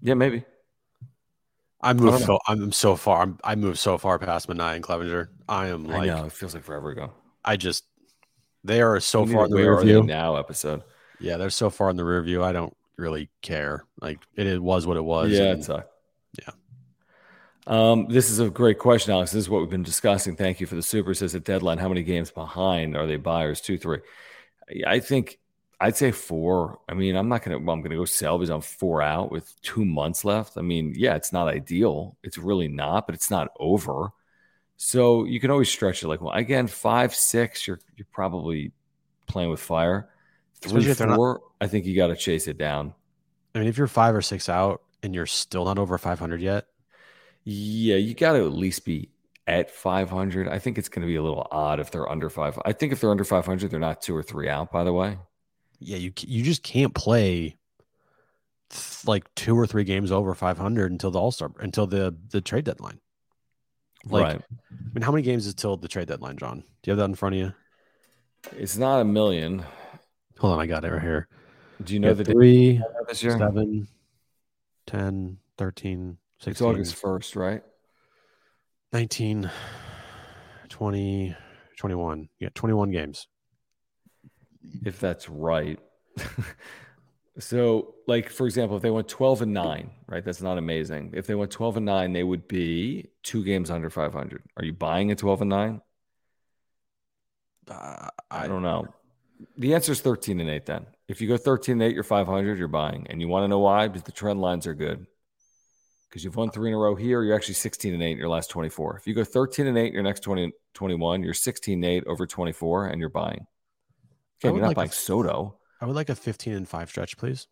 [0.02, 0.46] Yeah, maybe.
[1.86, 2.26] I moved know.
[2.26, 3.22] so I'm so far.
[3.22, 5.28] I'm, I moved so far past Manaea and Clevinger.
[5.48, 7.14] I am I like know it feels like forever ago.
[7.44, 7.86] I just
[8.64, 10.04] they are so We far in the rear view.
[10.04, 10.84] now episode.
[11.20, 12.44] Yeah, they're so far in the rear view.
[12.44, 13.86] I don't really care.
[14.02, 15.32] Like it, it was what it was.
[15.32, 15.92] Yeah, and it sucked.
[16.40, 16.54] Yeah.
[17.68, 19.32] Um, this is a great question, Alex.
[19.32, 20.36] This is what we've been discussing.
[20.36, 21.12] Thank you for the super.
[21.12, 23.62] It Says at deadline, how many games behind are they buyers?
[23.62, 24.00] Two, three.
[24.86, 25.40] I think
[25.80, 26.80] I'd say four.
[26.88, 27.60] I mean, I'm not gonna.
[27.60, 30.58] Well, I'm gonna go sell because I'm four out with two months left.
[30.58, 32.18] I mean, yeah, it's not ideal.
[32.24, 34.10] It's really not, but it's not over.
[34.78, 36.08] So you can always stretch it.
[36.08, 37.68] Like, well, again, five, six.
[37.68, 38.72] You're you're probably
[39.28, 40.10] playing with fire.
[40.62, 41.42] Three, Especially not- four.
[41.62, 42.94] I think you got to chase it down.
[43.54, 46.68] I mean, if you're five or six out and you're still not over 500 yet,
[47.44, 49.10] Yeah, you got to at least be
[49.48, 50.48] at 500.
[50.50, 52.60] I think it's going to be a little odd if they're under five.
[52.66, 54.72] I think if they're under 500, they're not two or three out.
[54.72, 55.18] By the way,
[55.80, 57.58] yeah, you you just can't play
[58.70, 62.42] th- like two or three games over 500 until the All Star until the the
[62.42, 63.00] trade deadline.
[64.06, 64.42] Like, right?
[64.42, 66.60] I mean, how many games is till the trade deadline, John?
[66.60, 67.54] Do you have that in front of you?
[68.58, 69.66] It's not a million.
[70.40, 71.28] Hold on, I got it right here.
[71.84, 73.38] Do you know the three, this year?
[73.38, 73.88] seven,
[74.88, 77.64] 10, 13, It's August 1st, right?
[78.94, 79.50] 19,
[80.70, 81.36] 20,
[81.78, 82.30] 21.
[82.40, 83.28] Yeah, 21 games.
[84.86, 85.80] If that's right.
[87.40, 90.24] so, like for example, if they went 12 and nine, right?
[90.24, 91.12] That's not amazing.
[91.14, 94.44] If they went 12 and nine, they would be two games under 500.
[94.58, 95.82] Are you buying a 12 and nine?
[97.70, 98.88] Uh, I don't know.
[99.58, 100.86] The answer is 13 and 8 then.
[101.08, 103.08] If you go 13 and 8, you're 500, you're buying.
[103.10, 103.88] And you want to know why?
[103.88, 105.06] Because the trend lines are good.
[106.10, 108.30] Because you've won three in a row here, you're actually 16 and 8 in your
[108.30, 108.98] last 24.
[108.98, 112.08] If you go 13 and 8 in your next 20, 21, you're 16 and 8
[112.08, 113.46] over 24 and you're buying.
[114.44, 115.56] I you're not like buying f- Soto.
[115.82, 117.48] I would like a 15 and 5 stretch, please,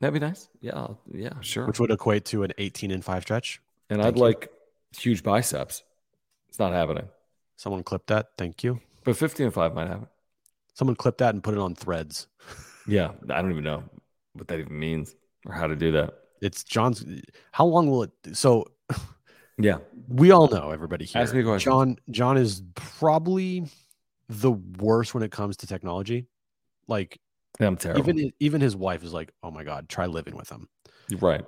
[0.00, 0.48] That'd be nice.
[0.60, 1.66] Yeah, I'll- yeah, sure.
[1.66, 3.60] which would equate to an 18 and 5 stretch.
[3.88, 4.22] and thank I'd you.
[4.24, 4.50] like
[4.96, 5.82] huge biceps.
[6.48, 7.08] It's not happening.
[7.56, 8.30] Someone clip that.
[8.36, 8.80] Thank you.
[9.04, 10.08] But 15 and 5 might happen.
[10.74, 12.26] Someone clip that and put it on threads.
[12.88, 13.82] Yeah, I don't even know
[14.34, 16.14] what that even means or how to do that.
[16.40, 17.04] It's John's.
[17.50, 18.10] How long will it?
[18.34, 18.66] So
[19.58, 19.78] Yeah.
[20.08, 21.20] we all know everybody here.
[21.20, 21.64] Ask me questions.
[21.64, 21.96] John.
[22.12, 23.64] John is probably
[24.28, 26.26] the worst when it comes to technology.
[26.88, 27.18] Like
[27.60, 28.08] I'm terrible.
[28.08, 30.68] even even his wife is like, "Oh my god, try living with him."
[31.20, 31.44] Right.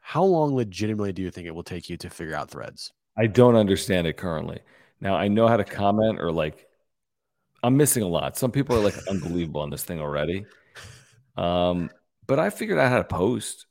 [0.00, 2.92] How long legitimately do you think it will take you to figure out threads?
[3.16, 4.60] I don't understand it currently.
[5.00, 6.66] Now I know how to comment or like
[7.62, 8.36] I'm missing a lot.
[8.36, 10.46] Some people are like unbelievable on this thing already.
[11.36, 11.90] Um,
[12.26, 13.66] but I figured out how to post.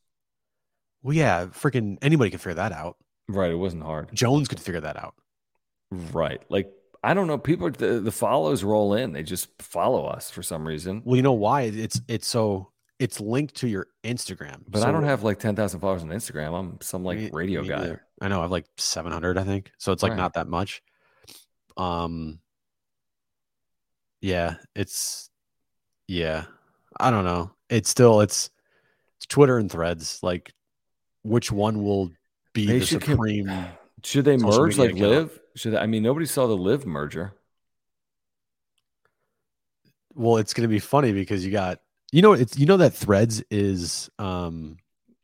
[1.02, 2.98] Well, yeah, freaking anybody can figure that out.
[3.28, 4.14] Right, it wasn't hard.
[4.14, 5.16] Jones could figure that out.
[5.92, 6.72] Right, like
[7.06, 7.38] I don't know.
[7.38, 9.14] People, the, the follows roll in.
[9.14, 11.02] They just follow us for some reason.
[11.06, 11.64] Well, you know why?
[11.64, 14.64] It's it's so it's linked to your Instagram.
[14.68, 16.58] But I don't have like ten thousand followers on Instagram.
[16.58, 17.78] I'm some like Me- radio me guy.
[17.80, 18.02] neither.
[18.22, 19.72] I know I have like 700, I think.
[19.78, 20.18] So it's like Right.
[20.18, 20.82] not that much.
[21.78, 22.40] Um,
[24.22, 25.30] yeah, it's
[26.08, 26.46] yeah.
[27.00, 27.52] I don't know.
[27.70, 28.50] It's still it's
[29.18, 30.20] it's Twitter and Threads.
[30.24, 30.54] Like,
[31.24, 32.12] which one will
[32.54, 33.52] be They the should com- supreme?
[34.04, 35.02] Should they merge like account.
[35.12, 35.40] Live?
[35.56, 37.34] Should I mean nobody saw the Live merger?
[40.18, 41.82] well, it's gonna be funny because you got
[42.12, 44.78] you know it's you know that Threads is um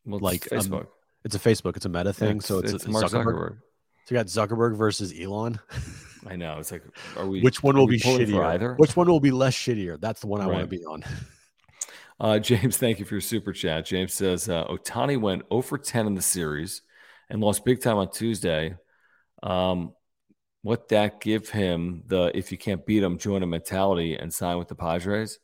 [0.05, 0.87] Well, it's Like, um, Facebook
[1.23, 2.41] it's a Facebook, it's a meta thing.
[2.41, 3.25] so it's, it's Mark Zuckerberg.
[3.25, 3.57] Zuckerberg.
[4.05, 5.59] So you got Zuckerberg versus Elon.
[6.27, 6.57] I know.
[6.59, 6.83] It's like,
[7.17, 7.41] are we?
[7.41, 8.43] Which one will be shittier?
[8.43, 8.75] Either.
[8.75, 9.99] Which one will be less shittier?
[9.99, 11.03] That's the one I want to be on.
[12.19, 13.83] Uh, James, thank you for your super chat.
[13.83, 16.83] James says uh, Ohtani went 0 for 10 in the series
[17.31, 18.75] and lost big time on Tuesday.
[19.41, 19.93] Um,
[20.63, 24.57] what that give him the if you can't beat him, join a mentality and sign
[24.57, 25.39] with the Padres?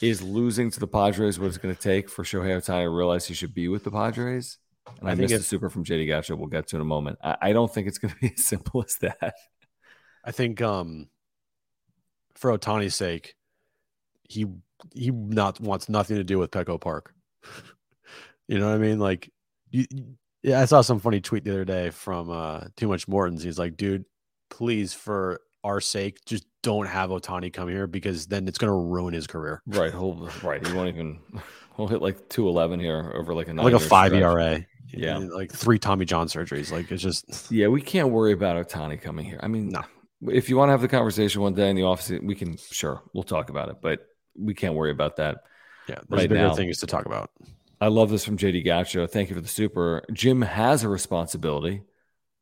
[0.00, 3.26] Is losing to the Padres what it's going to take for Shohei Ohtani to realize
[3.26, 4.58] he should be with the Padres?
[5.00, 6.36] And I, I think it's super from JD Gacha.
[6.36, 7.18] We'll get to in a moment.
[7.22, 9.34] I, I don't think it's going to be as simple as that.
[10.24, 11.08] I think um,
[12.34, 13.34] for Ohtani's sake,
[14.28, 14.46] he
[14.94, 17.14] he not wants nothing to do with Petco Park.
[18.48, 18.98] you know what I mean?
[18.98, 19.30] Like,
[19.70, 19.86] you,
[20.44, 23.42] yeah, I saw some funny tweet the other day from uh, Too Much Mortons.
[23.42, 24.04] He's like, dude,
[24.50, 28.76] please, for our sake, just don't have Ohtani come here because then it's going to
[28.76, 29.62] ruin his career.
[29.66, 29.90] Right.
[29.90, 30.64] He'll, right.
[30.64, 31.18] He won't even.
[31.76, 34.22] We'll hit like two eleven here over like a like a five stretch.
[34.22, 34.64] ERA.
[34.92, 35.16] Yeah.
[35.18, 36.70] like three Tommy John surgeries.
[36.70, 39.40] Like it's just Yeah, we can't worry about Ohtani coming here.
[39.42, 39.82] I mean, No.
[40.28, 42.56] if you want to have the conversation one day in the office, we can.
[42.70, 44.06] Sure, we'll talk about it, but
[44.38, 45.38] we can't worry about that.
[45.88, 45.96] yeah.
[46.08, 46.54] There's Right bigger now.
[46.54, 47.30] things to talk about.
[47.80, 49.08] I love this from JD Gacho.
[49.10, 50.02] Thank you for the super.
[50.12, 51.82] Jim has a responsibility.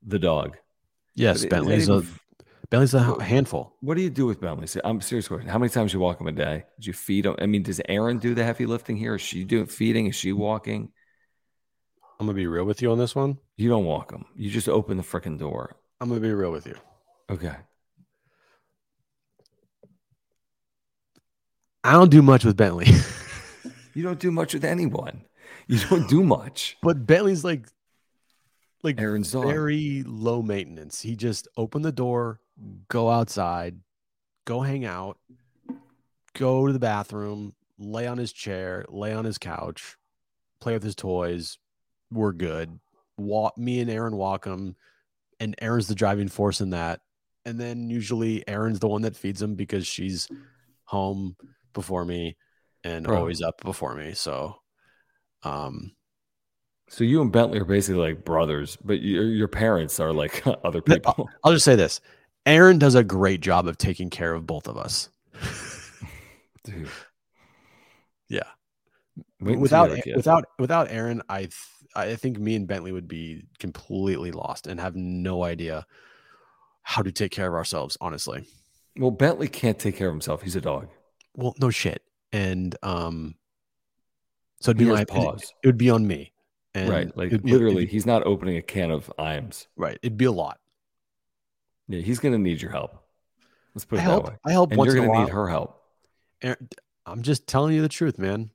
[0.06, 0.56] The dog.
[1.14, 2.18] Yes, Is Bentley's a even-
[2.70, 3.76] Bentley's a handful.
[3.80, 4.66] What do you do with Bentley?
[4.84, 5.48] I'm serious question.
[5.48, 6.64] How many times you walk him a day?
[6.78, 7.36] Did you feed him?
[7.38, 9.14] I mean, does Aaron do the heavy lifting here?
[9.16, 10.06] Is she doing feeding?
[10.06, 10.90] Is she walking?
[12.18, 13.38] I'm gonna be real with you on this one.
[13.56, 14.24] You don't walk him.
[14.36, 15.76] You just open the freaking door.
[16.00, 16.76] I'm gonna be real with you.
[17.30, 17.54] Okay.
[21.84, 22.86] I don't do much with Bentley,
[23.94, 25.24] You don't do much with anyone.
[25.66, 26.76] You don't do much.
[26.82, 27.66] but Bentley's like
[28.82, 31.00] like Aaron's very low maintenance.
[31.00, 32.40] He just open the door,
[32.88, 33.78] go outside,
[34.44, 35.18] go hang out,
[36.34, 39.96] go to the bathroom, lay on his chair, lay on his couch,
[40.60, 41.58] play with his toys.
[42.10, 42.78] We're good.
[43.16, 44.74] Walk me and Aaron walk him,
[45.38, 47.00] and Aaron's the driving force in that.
[47.44, 50.28] And then usually Aaron's the one that feeds him because she's
[50.84, 51.36] home
[51.72, 52.36] before me
[52.84, 53.18] and Bro.
[53.18, 54.12] always up before me.
[54.14, 54.56] So,
[55.42, 55.92] um,
[56.88, 60.82] So you and Bentley are basically like brothers, but your your parents are like other
[60.82, 61.28] people.
[61.44, 62.00] I'll just say this:
[62.46, 65.08] Aaron does a great job of taking care of both of us.
[66.64, 66.88] Dude.
[68.28, 68.42] Yeah.
[69.40, 70.16] Wait without you're a kid.
[70.16, 71.54] without without Aaron, I th-
[71.94, 75.84] I think me and Bentley would be completely lost and have no idea
[76.82, 77.96] how to take care of ourselves.
[78.00, 78.44] Honestly,
[78.96, 80.42] well, Bentley can't take care of himself.
[80.42, 80.88] He's a dog.
[81.36, 82.02] well, no shit,
[82.32, 83.34] and um,
[84.60, 85.52] so it'd be my paws.
[85.62, 86.32] It, would be on me,
[86.74, 87.16] and right.
[87.16, 89.68] Like it'd literally, it'd- he's not opening a can of Iams.
[89.76, 89.98] right.
[90.02, 90.58] It'd be a lot.
[91.88, 92.96] Yeah, he's gonna need your help.
[93.74, 94.26] Let's put it I that help.
[94.28, 94.36] way.
[94.44, 95.80] I help And once you're in a gonna need her help.
[96.42, 96.68] Aaron,
[97.06, 98.50] I'm just telling you the truth, man.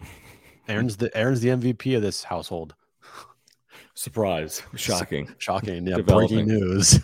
[0.68, 2.74] Aaron's the Aaron's the MVP of this household.
[3.94, 4.62] Surprise.
[4.76, 5.28] Shocking.
[5.38, 5.86] Shocking.
[5.86, 6.94] Yeah, breaking news.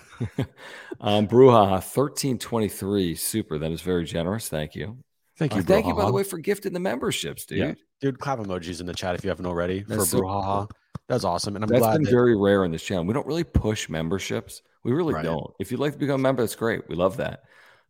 [1.01, 3.15] um, Bruja, 1323.
[3.15, 3.59] Super.
[3.59, 4.49] That is very generous.
[4.49, 4.99] Thank you.
[5.37, 5.63] Thank you.
[5.63, 7.59] thank you, by the way, for gifting the memberships, dude.
[7.59, 7.75] Yeah.
[8.01, 8.21] dude.
[8.21, 10.71] Clap emojis in the chat if you haven't already That's for so Brouhaha.
[11.09, 13.05] That's awesome, and I'm That's glad been that, very rare in this channel.
[13.05, 14.63] We don't really push memberships.
[14.85, 15.25] We really Right.
[15.25, 15.53] don't.
[15.59, 16.89] If you'd like to become a member, that's great.
[16.89, 17.45] We love that.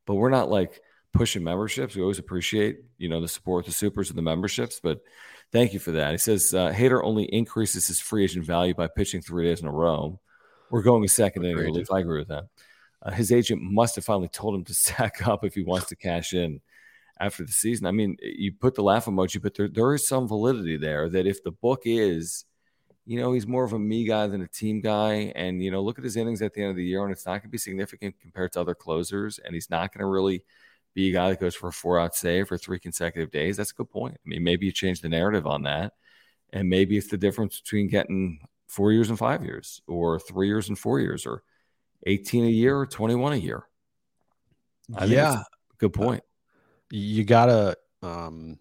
[0.07, 0.81] But we're not like
[1.13, 1.95] pushing memberships.
[1.95, 4.81] We always appreciate, you know, the support, the supers and the memberships.
[4.83, 5.01] But
[5.53, 6.13] thank you for that.
[6.13, 9.69] He says uh, Hader only increases his free agent value by pitching three days in
[9.69, 10.19] a row.
[10.71, 11.91] We're going a second inning relief.
[11.93, 12.45] I agree with that.
[13.01, 15.97] Uh, his agent must have finally told him to sack up if he wants to
[15.97, 16.61] cash in
[17.25, 17.87] after the season.
[17.87, 21.27] I mean, you put the laugh emoji, but there, there is some validity there that
[21.27, 22.45] if the book is,
[23.07, 25.33] you know, he's more of a me guy than a team guy.
[25.35, 27.27] And, you know, look at his innings at the end of the year, and it's
[27.27, 29.39] not going to be significant compared to other closers.
[29.39, 30.45] And he's not going to really
[30.95, 33.57] be a guy that goes for a four out save for three consecutive days.
[33.57, 34.15] That's a good point.
[34.15, 35.95] I mean, maybe you change the narrative on that.
[36.53, 40.69] And maybe it's the difference between getting four years and five years, or three years
[40.69, 41.43] and four years, or
[42.07, 43.65] 18 a year or 21 a year.
[44.95, 45.43] I yeah,
[45.79, 46.23] good point.
[46.95, 48.57] You gotta um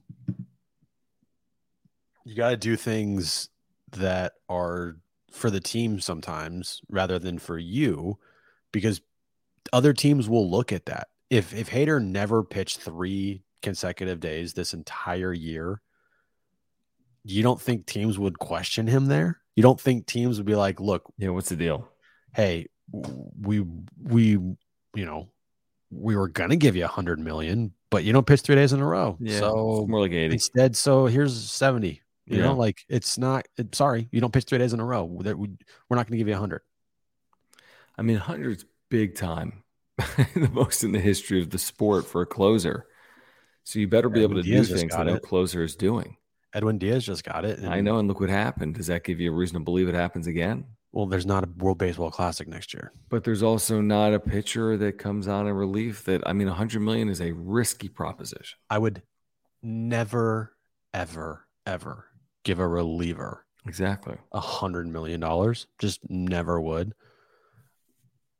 [2.25, 3.49] you gotta do things
[3.91, 4.97] that are
[5.31, 8.17] for the team sometimes rather than for you
[8.71, 9.01] because
[9.71, 14.73] other teams will look at that if if Hader never pitched three consecutive days this
[14.73, 15.79] entire year
[17.23, 20.79] you don't think teams would question him there you don't think teams would be like
[20.79, 21.29] look Yeah.
[21.29, 21.87] What's the deal?
[22.33, 23.63] hey we
[24.01, 25.29] we you know
[25.91, 28.81] we were gonna give you a hundred million but you don't pitch three days in
[28.81, 30.33] a row It's so more like 80.
[30.33, 32.43] instead so here's 70 you Yeah.
[32.43, 35.25] know like it's not it, sorry you don't pitch three days in a row we-
[35.89, 36.61] we're not gonna give you a hundred
[37.97, 39.61] I mean, 100's big time,
[39.97, 42.87] the most in the history of the sport for a closer.
[43.65, 45.75] So you better be Yeah, able to do Diaz just things that no closer is
[45.75, 46.17] doing.
[46.55, 48.73] edwin diaz just got it I know, and look what happened.
[48.75, 50.65] Does that give you a reason to believe it happens again?
[50.93, 54.77] Well there's not a world baseball classic next year But there's also not a pitcher
[54.77, 56.05] that comes on in relief.
[56.05, 58.57] That I mean, 100 million is a risky proposition.
[58.69, 59.01] i would
[59.61, 60.53] never
[60.93, 62.05] ever ever
[62.43, 64.17] give a reliever Exactly.
[64.33, 65.67] a hundred million dollars.
[65.79, 66.93] Just never would.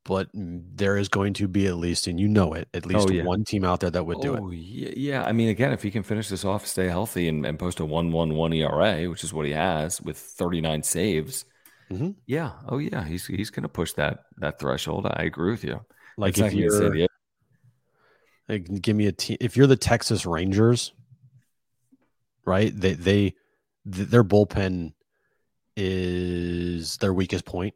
[0.06, 3.12] But there is going to be at least, and you know it, at least Oh,
[3.14, 3.24] yeah.
[3.24, 4.41] one team out there that would do it.
[4.43, 5.24] Oh, yeah, yeah.
[5.24, 7.86] I mean, again, if he can finish this off, stay healthy, and, and post a
[7.86, 11.45] one-one-one ERA, which is what he has with 39 saves,
[11.93, 12.15] Mhm.
[12.25, 15.05] yeah, oh yeah, he's he's going to push that that threshold.
[15.09, 15.85] I agree with you.
[16.17, 17.07] Like It's if you're, the-
[18.49, 19.37] like, give me a team.
[19.39, 20.93] If you're the Texas Rangers,
[22.45, 22.71] right?
[22.75, 23.21] They they
[23.91, 24.93] th- their bullpen
[25.75, 27.73] is their weakest point.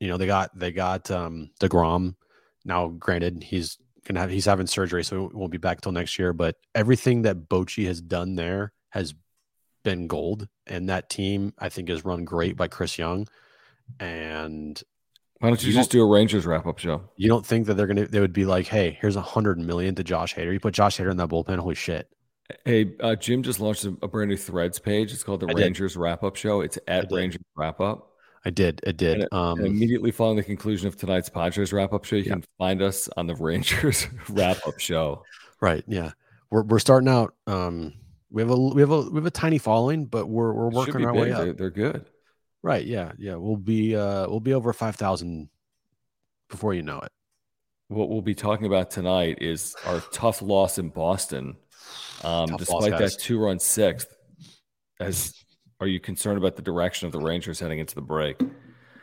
[0.00, 2.14] You know, they got they got um DeGrom.
[2.64, 6.18] Now, granted, he's gonna have he's having surgery, so he won't be back until next
[6.18, 6.32] year.
[6.32, 9.14] But everything that Bochy has done there has
[9.86, 13.28] been gold, and that team I think is run great by Chris Young.
[14.00, 14.82] And
[15.38, 17.02] why don't you you just do a Rangers wrap-up show?
[17.16, 19.94] you don't think that they're gonna they would be like, hey, here's a hundred million
[19.94, 20.52] to Josh Hader.
[20.52, 22.08] You put Josh Hader in that bullpen, holy shit.
[22.64, 25.12] Hey, uh, Jim just launched a, a brand new Threads page.
[25.12, 25.52] It's called the I.
[25.52, 26.60] Rangers Wrap-Up Show.
[26.62, 27.10] It's at.
[27.12, 28.10] Rangers Wrap-Up.
[28.44, 29.22] I did, I did.
[29.22, 32.32] And, um, and immediately following the conclusion of tonight's Padres Wrap-Up Show, you Yeah.
[32.34, 35.22] can find us on the Rangers Wrap-Up Show.
[35.60, 35.82] Right.
[35.88, 36.10] Yeah.
[36.50, 37.34] We're we're starting out.
[37.48, 37.94] Um,
[38.30, 41.04] we have a we have a we have a tiny following, but we're we're working
[41.04, 41.22] our big.
[41.22, 41.56] way They're, up.
[41.56, 42.06] they're good.
[42.62, 42.84] Right.
[42.84, 43.12] Yeah.
[43.18, 43.36] Yeah.
[43.36, 45.48] We'll be uh we'll be over five thousand
[46.48, 47.12] before you know it.
[47.88, 51.56] What we'll be talking about tonight is our tough loss in Boston.
[52.24, 53.14] Um, Tough despite guys.
[53.14, 54.08] that two-run sixth,
[54.98, 55.32] as
[55.78, 58.40] are you concerned about the direction of the Rangers heading into the break?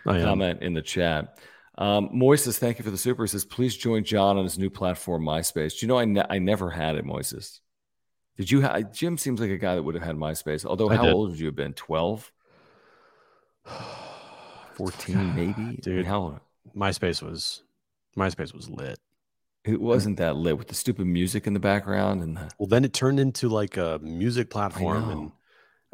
[0.03, 1.37] Comment in the chat.
[1.77, 3.23] Um, Moises, thank you for the super.
[3.23, 5.79] He says, please join John on his new platform, MySpace.
[5.79, 7.59] Do you know I, ne- I never had it, Moises?
[8.37, 8.61] Did you?
[8.61, 10.65] have Jim seems like a guy that would have had MySpace.
[10.65, 11.13] Although, I how did.
[11.13, 11.73] old would you have been?
[11.73, 12.31] 12,
[14.73, 15.53] 14, maybe?
[15.53, 16.05] I mean, Dude.
[16.05, 16.39] how
[16.75, 17.63] MySpace was
[18.17, 18.99] MySpace was lit.
[19.65, 22.83] it wasn't that lit with the stupid music in the background and the, Well, then
[22.85, 25.09] it turned into like a music platform.
[25.09, 25.31] And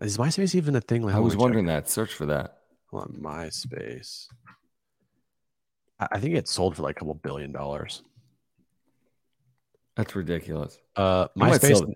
[0.02, 1.04] is MySpace even a thing?
[1.04, 1.86] Like, I was on, let me wondering check.
[1.86, 1.90] that.
[1.90, 2.60] Search for that.
[2.92, 4.28] Hold on, MySpace.
[6.00, 8.04] I, think it sold for like a couple billion dollars.
[9.98, 10.80] That's ridiculous.
[10.96, 11.94] Uh, MySpace.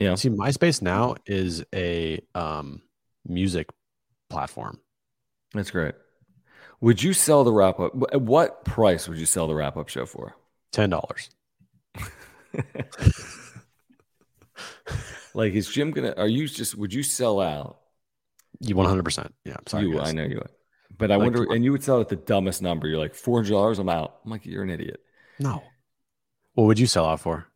[0.00, 0.14] Yeah.
[0.16, 2.82] See, MySpace now is a um
[3.26, 3.68] music
[4.28, 4.80] platform.
[5.54, 5.94] That's great.
[6.80, 7.92] Would you sell the wrap up?
[8.12, 10.34] At what price would you sell the wrap up show for?
[10.72, 11.30] Ten dollars.
[15.32, 16.12] Like, is Jim gonna?
[16.16, 16.74] Are you just?
[16.76, 17.78] Would you sell out?
[18.58, 19.32] You one hundred percent.
[19.44, 19.84] Yeah, I'm sorry.
[19.86, 20.08] you, guys.
[20.08, 20.50] I know you would.
[20.98, 22.88] But I Like, wonder, and you would sell at the dumbest number.
[22.88, 23.78] You're like four hundred dollars.
[23.78, 24.16] I'm out.
[24.24, 25.00] I'm like, you're an idiot.
[25.38, 25.62] No.
[26.54, 27.46] What would you sell out for?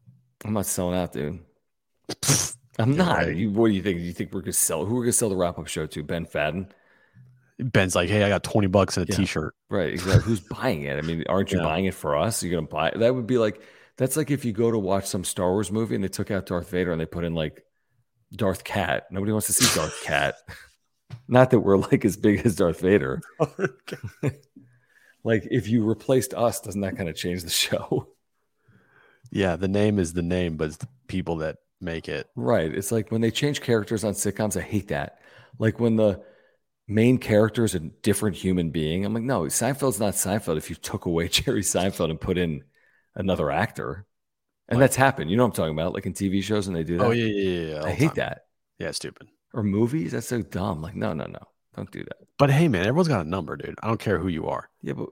[0.44, 1.40] I'm not selling out, dude.
[2.78, 3.18] I'm not.
[3.18, 3.36] right.
[3.36, 3.98] You, what do you think?
[3.98, 4.84] Do you think we're gonna sell?
[4.84, 6.02] Who we're gonna sell the wrap up show to?
[6.02, 6.70] Ben Fadden,
[7.58, 9.24] Ben's like, hey, I got twenty bucks and a Yeah.
[9.24, 9.92] shirt right?
[9.92, 10.22] Exactly.
[10.24, 10.96] Who's buying it?
[10.98, 11.64] I mean, aren't you Yeah.
[11.64, 12.42] buying it for us?
[12.42, 12.98] You're gonna buy it.
[12.98, 13.60] That would be like
[13.96, 16.46] that's like if you go to watch some Star Wars movie and they took out
[16.46, 17.64] Darth Vader and they put in like
[18.32, 19.06] Darth Cat.
[19.12, 20.34] Nobody wants to see Darth Cat.
[21.28, 23.20] Not that we're like as big as Darth Vader.
[25.22, 28.08] like if you replaced us, doesn't that kind of change the show?
[29.30, 32.28] Yeah, the name is the name, but it's the people that make it.
[32.34, 32.72] Right.
[32.74, 35.18] It's like when they change characters on sitcoms, I hate that.
[35.58, 36.22] Like when the
[36.88, 39.04] main character is a different human being.
[39.04, 42.64] I'm like, no, Seinfeld's not Seinfeld if you took away Jerry Seinfeld and put in
[43.14, 44.06] another actor.
[44.68, 45.30] And Like- that's happened.
[45.30, 45.94] You know what I'm talking about?
[45.94, 47.04] Like in TV shows and they do that.
[47.04, 47.84] Oh yeah, yeah, yeah.
[47.84, 48.14] I hate time.
[48.16, 48.46] that.
[48.78, 49.28] Yeah, stupid.
[49.52, 50.12] Or movies.
[50.12, 50.82] That's so dumb.
[50.82, 51.38] Like, no, no, no.
[51.76, 52.16] Don't do that.
[52.38, 53.76] But hey, man, everyone's got a number, dude.
[53.82, 54.68] I don't care who you are.
[54.82, 55.08] Yeah, but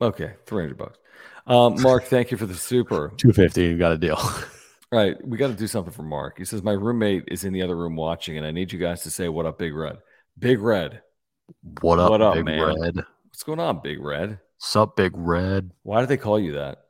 [0.00, 0.98] okay, 300 bucks.
[1.46, 3.12] Um, Mark, thank you for the super.
[3.16, 4.18] Two fifty, you got a deal.
[4.92, 6.36] All right, we got to do something for Mark.
[6.36, 9.02] He says, My roommate is in the other room watching, and I need you guys
[9.04, 9.96] to say, What up, Big Red?
[10.38, 11.00] Big Red.
[11.80, 12.78] what up, What up, Big man?
[12.78, 12.96] Red?
[13.24, 14.38] What's going on, Big Red?
[14.58, 15.70] Sup, Big Red?
[15.82, 16.84] Why do they call you that?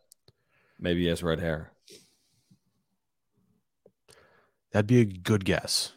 [0.81, 1.73] Maybe he has red hair.
[4.73, 5.93] That'd be a good guess.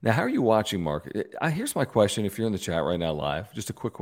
[0.00, 1.12] Now, how are you watching, Mark?
[1.40, 2.24] I, here's my question.
[2.24, 3.92] If you're in the chat right now live, just a quick,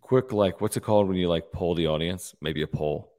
[0.00, 2.34] quick, like, what's it called when you like poll the audience?
[2.40, 3.13] Maybe a poll.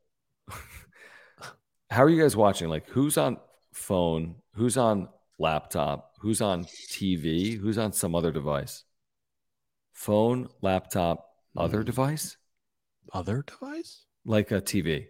[1.89, 2.69] How are you guys watching?
[2.69, 3.38] Like, who's on
[3.73, 4.36] phone?
[4.53, 5.09] Who's on
[5.39, 6.15] laptop?
[6.19, 7.57] Who's on TV?
[7.57, 8.83] Who's on some other device?
[9.93, 11.86] Phone, laptop, other Hmm.
[11.86, 12.38] device,
[13.13, 14.05] Other device?
[14.25, 15.07] like a TV.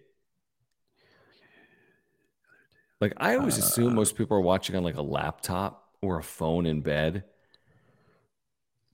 [3.01, 6.23] Like I always assume Uh, most people are watching on like a laptop or a
[6.23, 7.25] phone in bed.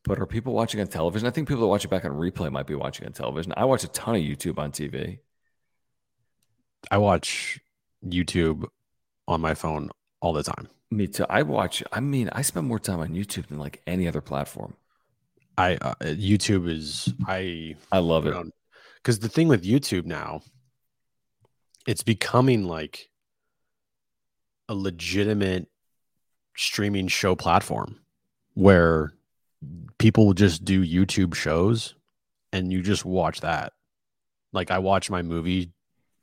[0.04, 1.28] But are people watching on television?
[1.28, 3.54] I think people that watch it back on replay might be watching on television.
[3.56, 5.20] I watch a ton of YouTube on TV.
[6.90, 7.60] I watch
[8.06, 8.66] YouTube
[9.28, 9.90] on my phone
[10.22, 10.68] all the time.
[10.90, 11.26] Me too.
[11.30, 11.84] I watch.
[11.92, 14.76] I mean, I spend more time on YouTube than like any other platform.
[15.58, 18.36] I uh, YouTube is I I love it.
[18.98, 20.42] because the thing with YouTube now,
[21.88, 23.10] it's becoming like
[24.68, 25.68] a legitimate
[26.56, 28.00] streaming show platform
[28.54, 29.14] where
[29.98, 31.96] people just do YouTube shows
[32.52, 33.74] and you just watch that.
[34.54, 35.72] Like I watch my movie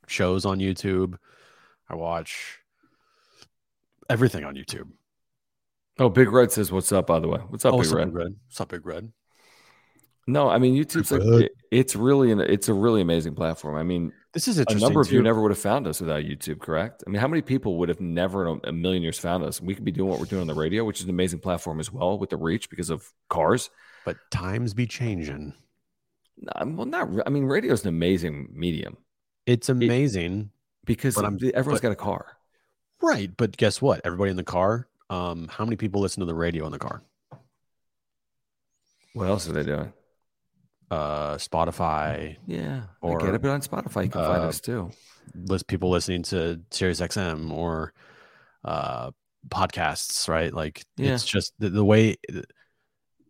[0.07, 1.15] shows on YouTube.
[1.89, 2.59] I watch
[4.09, 4.87] everything on YouTube.
[5.97, 8.05] Oh, Big Red says, "What's up?" By the way, what's up, Oh, Big what's Red?
[8.09, 8.35] Big Red?
[8.47, 9.11] What's up, Big Red?
[10.27, 13.75] No, I mean YouTube's Big like it- it's really an, it's a really amazing platform.
[13.75, 14.81] I mean, This is a interesting.
[14.87, 17.03] number of you never would have found us without YouTube, correct?
[17.05, 19.59] I mean, how many people would have never in a a million years found us?
[19.61, 21.79] We could be doing what we're doing on the radio, which is an amazing platform
[21.79, 23.69] as well with the reach because of cars.
[24.05, 25.53] but times be changing.
[26.37, 27.09] No, Well, not.
[27.25, 28.97] I mean, radio is an amazing medium
[29.45, 30.51] It's amazing,
[30.85, 32.37] because But I'm- everyone's but- got a car.
[33.01, 33.31] right?
[33.35, 34.01] But guess what?
[34.03, 34.87] Everybody in the car.
[35.09, 37.01] Um, how many people listen to the radio in the car?
[39.13, 39.91] What else are they doing?
[40.91, 42.37] Uh, Spotify.
[42.47, 44.91] Yeah, I Or, get it, but on Spotify you can find uh, us too.
[45.35, 47.93] List people listening to Sirius XM or
[48.65, 49.11] uh
[49.47, 50.53] podcasts, right?
[50.53, 51.13] Like Yeah.
[51.13, 52.17] it's just the, the way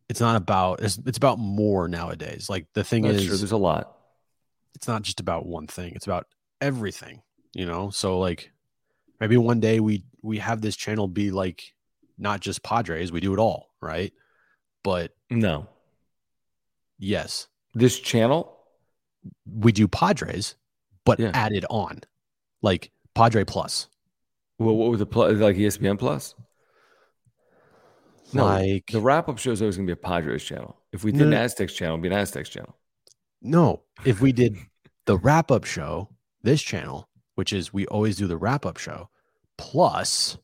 [0.10, 2.50] it's not about it's, it's about more nowadays.
[2.50, 3.38] Like the thing That's is true.
[3.38, 3.96] There's a lot.
[4.76, 6.26] it's not just about one thing it's about
[6.62, 7.22] everything
[7.54, 8.52] you know so like
[9.20, 11.74] maybe one day we we have this channel be like
[12.18, 14.14] not just padres we do it all right
[14.84, 15.68] but No,
[16.98, 18.58] yes this channel.
[19.46, 20.56] we do padres
[21.06, 21.32] but Yeah.
[21.34, 22.02] added on
[22.62, 23.88] like padre plus
[24.60, 26.36] Well, what was the plus like ESPN Plus?
[28.32, 30.78] No, like the wrap up show is always going to be a Padres channel.
[30.92, 31.38] If we No, did an no.
[31.38, 32.76] Aztecs channel, it'd be an Aztecs channel.
[33.42, 34.56] no if we did
[35.06, 36.10] the wrap up show
[36.44, 37.09] this channel
[37.40, 39.08] which is we always do the wrap up show
[39.58, 40.38] plus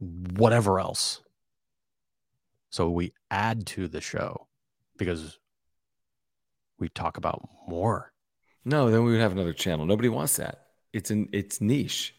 [0.00, 1.20] whatever else
[2.70, 4.48] so we add to the show
[4.96, 5.38] because
[6.80, 8.12] we talk about more
[8.64, 9.86] No, then we would have another channel.
[9.86, 10.54] Nobody wants that.
[10.92, 12.14] It's an it's niche.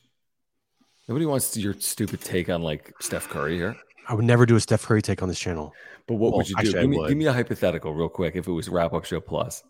[1.10, 3.76] Nobody wants your stupid take on like Steph Curry here.
[4.08, 5.74] i would never do a steph curry take on this channel
[6.08, 6.72] But what Well, would you do?
[6.72, 7.10] Give me, would.
[7.10, 9.62] give me a hypothetical real quick if it was wrap up show plus.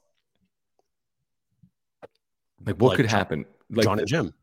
[2.65, 3.45] Like what Like could John- happen?
[3.69, 4.33] Like john and jim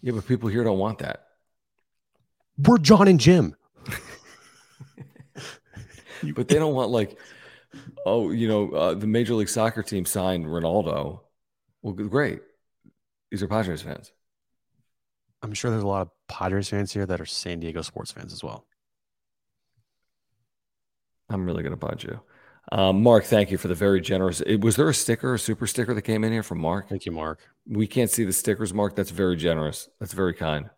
[0.00, 1.26] Yeah, but people here don't want that.
[2.58, 3.54] we're john and jim
[6.36, 7.18] But they don't want like,
[8.06, 11.18] oh, you know, uh, the Major League Soccer team signed Ronaldo.
[11.82, 12.40] Well, great.
[13.32, 14.12] These are Padres fans.
[15.42, 18.32] i'm sure there's a lot of padres fans here that are san diego sports fans
[18.32, 18.64] as well
[21.28, 22.20] I'm really going to punch you.
[22.70, 24.40] Um, Mark, thank you for the very generous.
[24.40, 26.88] It, was there a sticker, a super sticker that came in here from Mark?
[26.88, 28.94] thank you mark We can't see the stickers, Mark.
[28.94, 29.88] That's very generous.
[29.98, 30.70] That's very kind.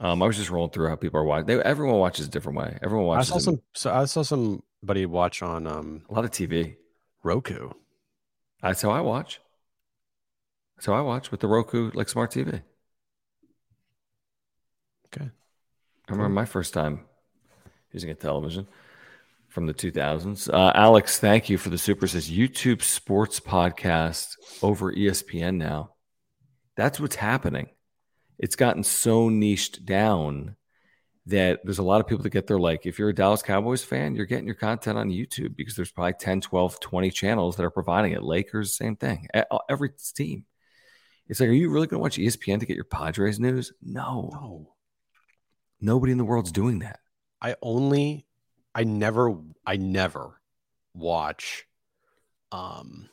[0.00, 1.46] Um, I was just rolling through how people are watching.
[1.46, 2.76] They, everyone watches a different way.
[2.82, 6.32] Everyone i watches saw some so i saw somebody watch on um a lot of
[6.32, 6.76] TV.
[7.22, 7.70] roku
[8.60, 9.40] That's how I watch.
[10.74, 12.62] That's how I watch with the Roku like smart TV.
[15.06, 15.30] okay
[16.08, 17.04] I remember my first time
[17.92, 18.66] using a television
[19.52, 20.52] from the 2000s.
[20.52, 22.06] Uh, Alex, thank you for the super.
[22.06, 25.94] Says YouTube sports podcast over ESPN now.
[26.76, 27.68] That's what's happening.
[28.38, 30.56] It's gotten so niched down
[31.26, 33.84] that there's a lot of people that get their like if you're a Dallas Cowboys
[33.84, 37.64] fan, you're getting your content on YouTube because there's probably 10, 12, 20 channels that
[37.64, 38.24] are providing it.
[38.24, 39.28] Lakers, same thing.
[39.36, 40.46] E- Every team.
[41.28, 43.72] It's like, are you really going to watch ESPN to get your Padres news?
[43.80, 44.30] No.
[44.32, 44.74] no
[45.80, 47.00] Nobody in the world's doing that.
[47.40, 48.26] I only
[48.74, 49.36] I never
[49.66, 50.40] I never
[50.94, 51.66] watch
[52.50, 53.08] um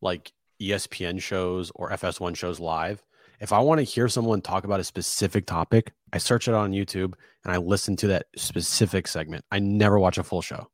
[0.00, 3.02] like ESPN shows or FS1 shows live.
[3.40, 6.72] If I want to hear someone talk about a specific topic, I search it on
[6.72, 9.44] YouTube and I listen to that specific segment.
[9.52, 10.68] I never watch a full show.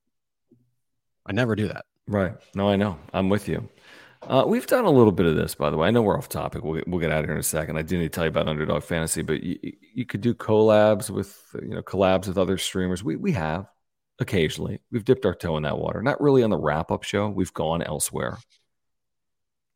[1.27, 1.85] I never do that.
[2.07, 2.33] Right.
[2.55, 2.99] No, I know.
[3.13, 3.69] I'm with you.
[4.23, 5.89] Uh, we've done a little bit of this, by the way.
[5.89, 6.65] I know we're off topic.
[6.65, 7.77] We'll, we'll get out of here in a second.
[7.77, 9.59] I do need to tell you about Underdog Fantasy, but you,
[9.95, 13.05] you could do collabs with, you know, collabs with other streamers.
[13.05, 13.67] We, we have
[14.19, 14.81] occasionally.
[14.93, 16.03] We've dipped our toe in that water.
[16.03, 17.29] Not really on the wrap up show.
[17.29, 18.39] We've gone elsewhere.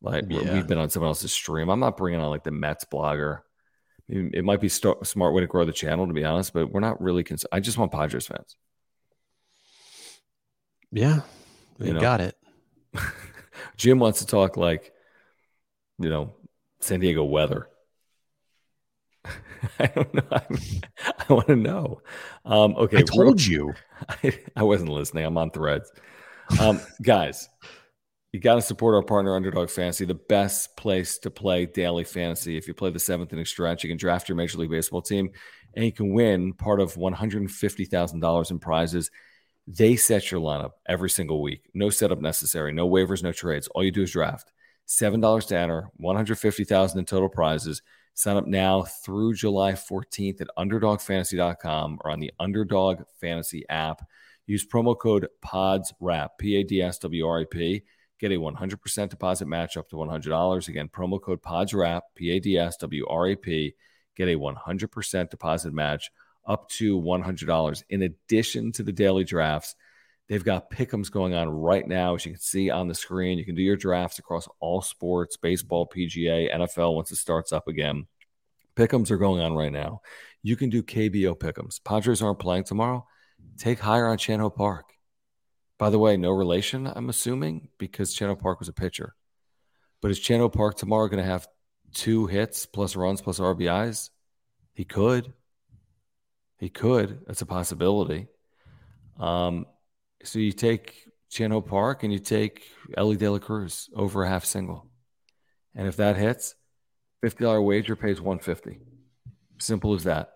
[0.00, 0.54] Like Yeah.
[0.54, 1.68] we've been on someone else's stream.
[1.68, 3.40] I'm not bringing on like the Mets blogger.
[4.08, 6.80] It might be st- smart way to grow the channel, to be honest, but we're
[6.80, 7.22] not really.
[7.24, 7.50] concerned.
[7.52, 8.56] I just want Padres fans.
[10.90, 11.20] Yeah.
[11.78, 12.00] we You know.
[12.00, 12.36] got it.
[13.76, 14.92] Jim wants to talk like,
[15.98, 16.34] you know,
[16.80, 17.68] San Diego weather.
[19.78, 20.26] I don't know.
[20.32, 20.58] I'm,
[21.28, 22.00] I want to know.
[22.44, 23.74] Um, okay, I told you.
[24.08, 25.24] I, I wasn't listening.
[25.24, 25.90] I'm on threads.
[26.60, 27.48] Um, guys,
[28.32, 32.56] you got to support our partner, Underdog Fantasy, the best place to play daily fantasy.
[32.56, 35.30] If you play the seventh inning stretch, you can draft your Major League Baseball team
[35.74, 39.10] and you can win part of $150,000 in prizes.
[39.66, 41.68] They set your lineup every single week.
[41.74, 43.68] No setup necessary, no waivers, no trades.
[43.68, 44.50] All you do is draft.
[44.88, 47.82] $7 to enter, 150,000 in total prizes.
[48.18, 54.04] Sign up now through July 14th at underdogfantasy.com or on the Underdog Fantasy app.
[54.44, 57.84] Use promo code PADSWRAP, P A D S W R A P.
[58.18, 60.68] Get a 100% deposit match up to $100.
[60.68, 63.74] Again, promo code PADSWRAP, P A D S W R A P.
[64.16, 66.10] Get a 100% deposit match
[66.44, 67.82] up to $100.
[67.88, 69.76] In addition to the daily drafts,
[70.28, 73.38] they've got pickums going on right now, as you can see on the screen.
[73.38, 77.68] You can do your drafts across all sports, baseball, PGA, NFL once it starts up
[77.68, 78.06] again.
[78.76, 80.02] Pickums are going on right now.
[80.42, 81.82] You can do KBO pickums.
[81.82, 83.06] Padres aren't playing tomorrow.
[83.56, 84.92] Take higher on Chan Ho Park.
[85.78, 89.14] By the way, no relation, I'm assuming, because Chan Ho Park was a pitcher.
[90.00, 91.48] But is Chan Ho Park tomorrow going to have
[91.92, 94.10] two hits plus runs plus RBIs?
[94.74, 95.32] He could.
[96.58, 97.20] He could.
[97.26, 98.28] That's a possibility.
[99.18, 99.66] Um,
[100.22, 102.64] so you take Chan Ho Park and you take
[102.96, 104.86] Elly De La Cruz over a half single.
[105.74, 106.54] And if that hits,
[107.24, 108.80] $50 wager pays 150
[109.58, 110.34] Simple as that.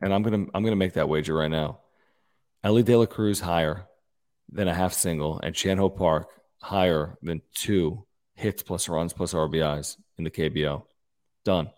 [0.00, 1.80] And I'm gonna I'm gonna make that wager right now.
[2.62, 3.86] Elly De La Cruz higher
[4.50, 6.28] than a half single, and Chan Ho Park
[6.60, 10.84] higher than two hits plus runs plus RBIs in the KBO.
[11.44, 11.70] Done.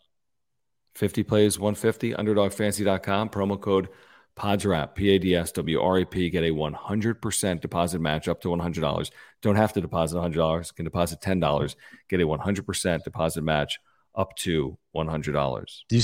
[0.94, 3.88] 50 plays 150, underdogfantasy.com, promo code
[4.36, 6.28] PADSWRAP, P A D S W R A P.
[6.30, 9.10] Get a 100% deposit match up to $100.
[9.42, 11.74] Don't have to deposit $100, can deposit $10.
[12.08, 13.78] Get a 100% deposit match
[14.14, 15.82] up to $100.
[15.88, 16.02] Do you,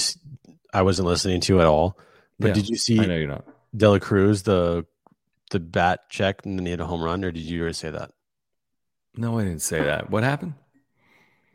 [0.72, 1.98] I wasn't listening to you at all,
[2.38, 3.44] but Yeah, did you see I know you're not.
[3.76, 4.86] De La Cruz, the
[5.50, 7.90] the bat check and then he had a home run, or did you already say
[7.90, 8.10] that?
[9.14, 10.08] No, I didn't say that.
[10.08, 10.54] What happened?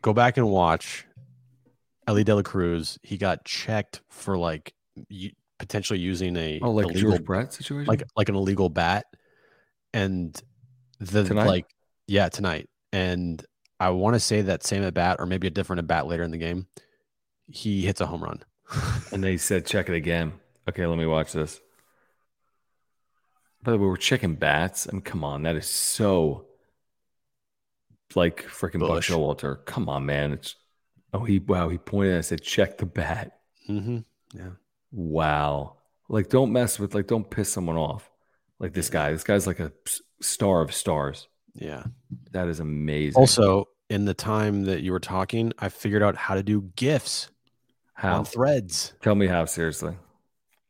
[0.02, 1.04] Go back and watch
[2.06, 2.98] Elly De La Cruz.
[3.02, 4.74] He got checked for like
[5.58, 7.86] potentially using a Oh, like illegal, George Brett situation?
[7.86, 9.06] like like an illegal bat,
[9.92, 10.40] and
[11.00, 11.46] the Tonight?
[11.46, 11.66] like
[12.06, 12.68] yeah tonight.
[12.92, 13.44] And
[13.80, 16.22] I want to say that same at bat or maybe a different at bat later
[16.22, 16.66] in the game.
[17.50, 18.42] He hits a home run.
[19.12, 20.32] And they said, check it again.
[20.68, 21.60] Okay, let me watch this.
[23.62, 24.86] By the way, we're checking bats.
[24.88, 25.42] I mean, come on.
[25.42, 26.46] That is so
[28.14, 29.02] like freaking Buck.
[29.02, 29.64] Showalter.
[29.64, 30.32] Come on, man.
[30.32, 30.56] It's
[31.12, 33.40] oh he wow, he pointed and said, check the bat.
[33.68, 33.98] Mm-hmm.
[34.34, 34.50] Yeah.
[34.90, 35.76] Wow.
[36.08, 38.10] Like, don't mess with like don't piss someone off.
[38.58, 39.12] Like this guy.
[39.12, 39.72] This guy's like a
[40.20, 41.28] star of stars.
[41.54, 41.84] Yeah.
[42.32, 43.20] That is amazing.
[43.20, 47.30] Also, in the time that you were talking, I figured out how to do GIFs
[47.94, 48.18] how?
[48.18, 48.94] on threads.
[49.00, 49.96] Tell me how, seriously.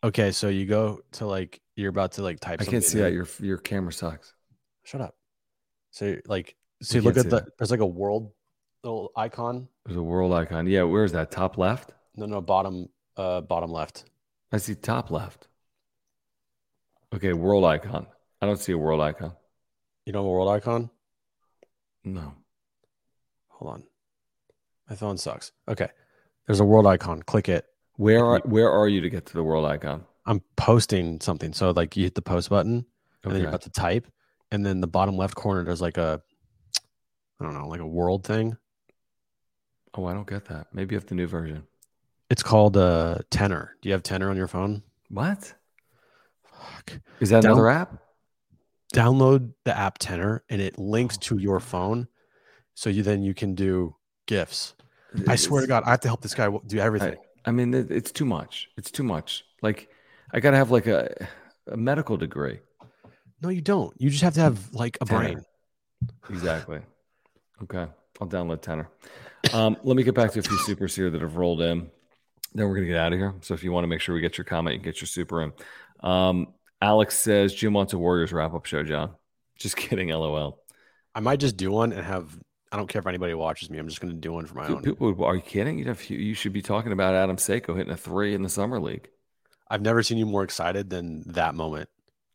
[0.04, 2.60] Okay, so you go to like you're about to like type.
[2.60, 3.08] I can't see that.
[3.08, 3.14] in.
[3.14, 4.32] Your your camera sucks.
[4.84, 5.14] Shut up.
[5.90, 7.58] So like, so you look at the that.
[7.58, 8.32] there's like a world
[8.84, 9.68] little icon.
[9.84, 10.66] There's a world icon.
[10.66, 11.30] Yeah, where is that?
[11.30, 11.92] Top left?
[12.16, 12.88] No, no, bottom,
[13.18, 14.04] uh, bottom left.
[14.52, 15.48] I see top left.
[17.14, 18.06] Okay, world icon.
[18.40, 19.32] I don't see a world icon.
[20.06, 20.90] You know a world icon?
[22.04, 22.34] No.
[23.48, 23.82] Hold on,
[24.88, 25.50] my phone sucks.
[25.66, 25.88] Okay,
[26.46, 27.22] there's a world icon.
[27.22, 27.66] Click it.
[27.96, 30.04] Where are where are you to get to the world icon?
[30.24, 31.52] I'm posting something.
[31.52, 32.86] So like you hit the post button,
[33.24, 34.06] and then you're about to type,
[34.52, 36.22] and then the bottom left corner there's like a,
[37.40, 38.56] I don't know, like a world thing.
[39.94, 40.68] Oh, I don't get that.
[40.72, 41.66] Maybe you have the new version.
[42.30, 43.76] It's called uh Tenor.
[43.80, 44.82] Do you have Tenor on your phone?
[45.08, 45.54] What?
[46.44, 47.00] Fuck.
[47.20, 48.02] Is that Down- another app?
[48.94, 52.08] Download the app Tenor, and it links to your phone,
[52.74, 53.94] so you then you can do
[54.26, 54.74] gifs.
[55.26, 57.16] I swear to God, I have to help this guy do everything.
[57.44, 58.68] I mean, it's too much.
[58.76, 59.44] It's too much.
[59.62, 59.88] Like,
[60.32, 61.28] I gotta have like a
[61.66, 62.60] a medical degree.
[63.42, 63.94] No, you don't.
[64.00, 65.20] You just have to have like a Tenor.
[65.20, 65.40] brain.
[66.30, 66.80] Exactly.
[67.62, 67.86] Okay,
[68.20, 68.88] I'll download Tenor.
[69.52, 71.90] Um, let me get back to a few supers here that have rolled in.
[72.54, 73.34] Then we're gonna get out of here.
[73.42, 75.06] So if you want to make sure we get your comment, you can get your
[75.08, 75.52] super in.
[76.00, 76.48] Um,
[76.80, 78.82] Alex says Jim wants a Warriors wrap up show.
[78.82, 79.10] John,
[79.58, 80.08] just kidding.
[80.08, 80.60] LOL.
[81.14, 82.38] I might just do one and have.
[82.70, 83.78] I don't care if anybody watches me.
[83.78, 84.82] I'm just going to do one for my Dude, own.
[84.82, 85.78] people, would- are you kidding?
[85.78, 88.78] You'd have, you should be talking about Adam Seiko hitting a three in the summer
[88.78, 89.08] league.
[89.70, 91.88] I've never seen you more excited than that moment.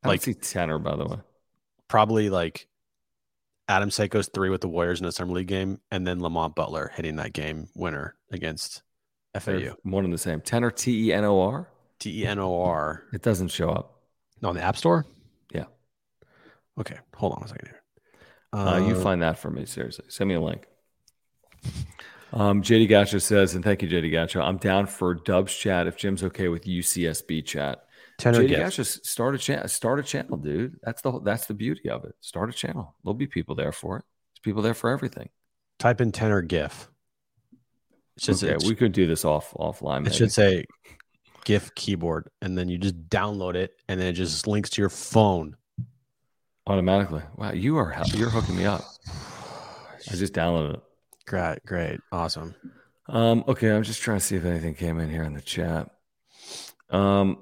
[0.03, 1.17] I like Like- see Tenor, by the way.
[1.87, 2.67] Probably like
[3.69, 6.91] Adam Seiko's three with the Warriors in a summer league game, and then Lamont Butler
[6.95, 8.81] hitting that game winner against
[9.33, 9.75] They're FAU.
[9.83, 10.41] one and the same.
[10.41, 11.67] Tenor T E N O R.
[11.99, 13.03] T E N O R.
[13.13, 13.99] It doesn't show up.
[14.41, 15.05] No, on the App Store.
[15.53, 15.65] Yeah.
[16.79, 17.81] Okay, hold on a second here.
[18.51, 20.05] Uh, you find that for me, seriously.
[20.09, 20.67] Send me a link.
[22.31, 24.41] Um, JD Gacha says, and thank you, JD Gacha.
[24.41, 27.83] I'm down for Dubs chat if Jim's okay with UCSB chat.
[28.17, 28.61] tenor JD gift.
[28.77, 29.67] Gacha, start a channel.
[29.67, 30.77] Start a channel, dude.
[30.83, 32.15] That's the that's the beauty of it.
[32.21, 32.95] Start a channel.
[33.03, 34.05] There'll be people there for it.
[34.33, 35.29] There's people there for everything.
[35.79, 36.89] Type in tenor GIF.
[38.29, 39.97] Okay, we could do this off offline.
[39.97, 40.15] it maybe.
[40.15, 40.65] should say
[41.45, 44.89] GIF keyboard, and then you just download it, and then it just links to your
[44.89, 45.55] phone.
[46.67, 47.23] automatically.
[47.35, 48.83] Wow, you are you're hooking me up.
[50.11, 50.83] I just downloaded it.
[51.25, 52.55] Great, great, awesome.
[53.07, 55.89] Um, okay, I'm just trying to see if anything came in here in the chat.
[56.89, 57.39] Um,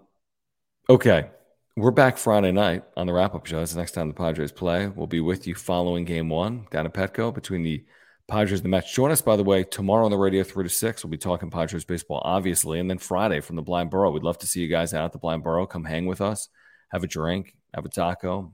[0.89, 1.29] okay,
[1.75, 3.61] we're back Friday night on the wrap up show.
[3.61, 4.87] It's the next time the Padres play.
[4.87, 7.83] We'll be with you following game one down at Petco between the
[8.31, 8.93] Padres the Mets.
[8.93, 11.03] Join us, by the way, tomorrow on the radio, 3 to 6.
[11.03, 12.79] We'll be talking Padres baseball, obviously.
[12.79, 14.09] And then Friday from the Blind Burrow.
[14.09, 15.65] We'd love to see you guys out at the Blind Burrow.
[15.65, 16.47] Come hang with us,
[16.93, 18.53] have a drink, have a taco,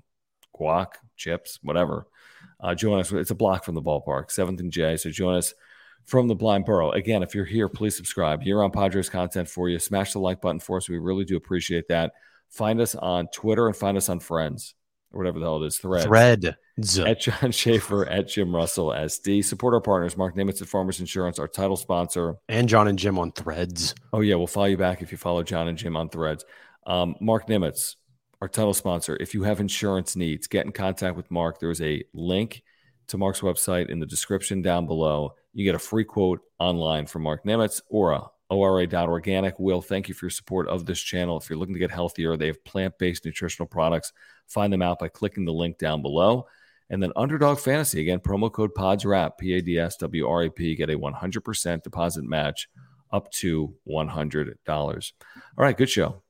[0.60, 2.08] guac, chips, whatever.
[2.60, 3.12] Uh, join us.
[3.12, 4.98] It's a block from the ballpark, 7th and J.
[4.98, 5.54] So join us
[6.06, 6.90] from the Blind Burrow.
[6.94, 8.42] Again, if you're here, please subscribe.
[8.42, 9.78] Year on Padres content for you.
[9.78, 10.90] Smash the like button for us.
[10.90, 12.14] We really do appreciate that.
[12.50, 14.74] Find us on Twitter and find us on Friends
[15.12, 15.78] or whatever the hell it is.
[15.78, 16.04] Thread.
[16.04, 16.58] Thread.
[17.06, 19.44] At John Schaefer, at Jim Russell SD.
[19.44, 22.36] Support our partners, Marc Nimetz at Farmers Insurance, our title sponsor.
[22.50, 23.96] And John and Jim on Threads.
[24.14, 24.36] Oh, yeah.
[24.36, 26.46] We'll follow you back if you follow John and Jim on Threads.
[26.86, 27.96] Um, Marc Nimetz,
[28.42, 29.18] our title sponsor.
[29.20, 31.60] If you have insurance needs, get in contact with Mark.
[31.60, 32.64] There's a link
[33.08, 35.34] to Mark's website in the description down below.
[35.54, 39.60] You get a free quote online from Marc Nimetz or a ORA.organic.
[39.60, 41.38] Will, thank you for your support of this channel.
[41.38, 44.14] If you're looking to get healthier, they have plant based nutritional products.
[44.48, 46.48] Find them out by clicking the link down below.
[46.90, 50.50] And then Underdog Fantasy, again, promo code PADSWRAP, P A D S W R A
[50.50, 52.70] P, get a 100% deposit match
[53.12, 54.56] up to $100.
[54.66, 55.12] All
[55.58, 56.22] right, good show.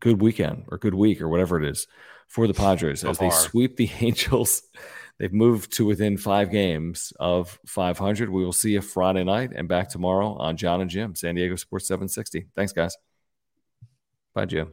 [0.00, 1.86] Good weekend or good week or whatever it is
[2.28, 4.62] for the Padres as they sweep the Angels.
[5.22, 8.28] They've moved to within five games of 500.
[8.28, 11.54] We will see you Friday night and back tomorrow on John and Jim, San Diego
[11.54, 12.48] Sports 760.
[12.56, 12.96] Thanks, guys.
[14.34, 14.72] Bye, Jim.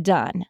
[0.00, 0.46] done.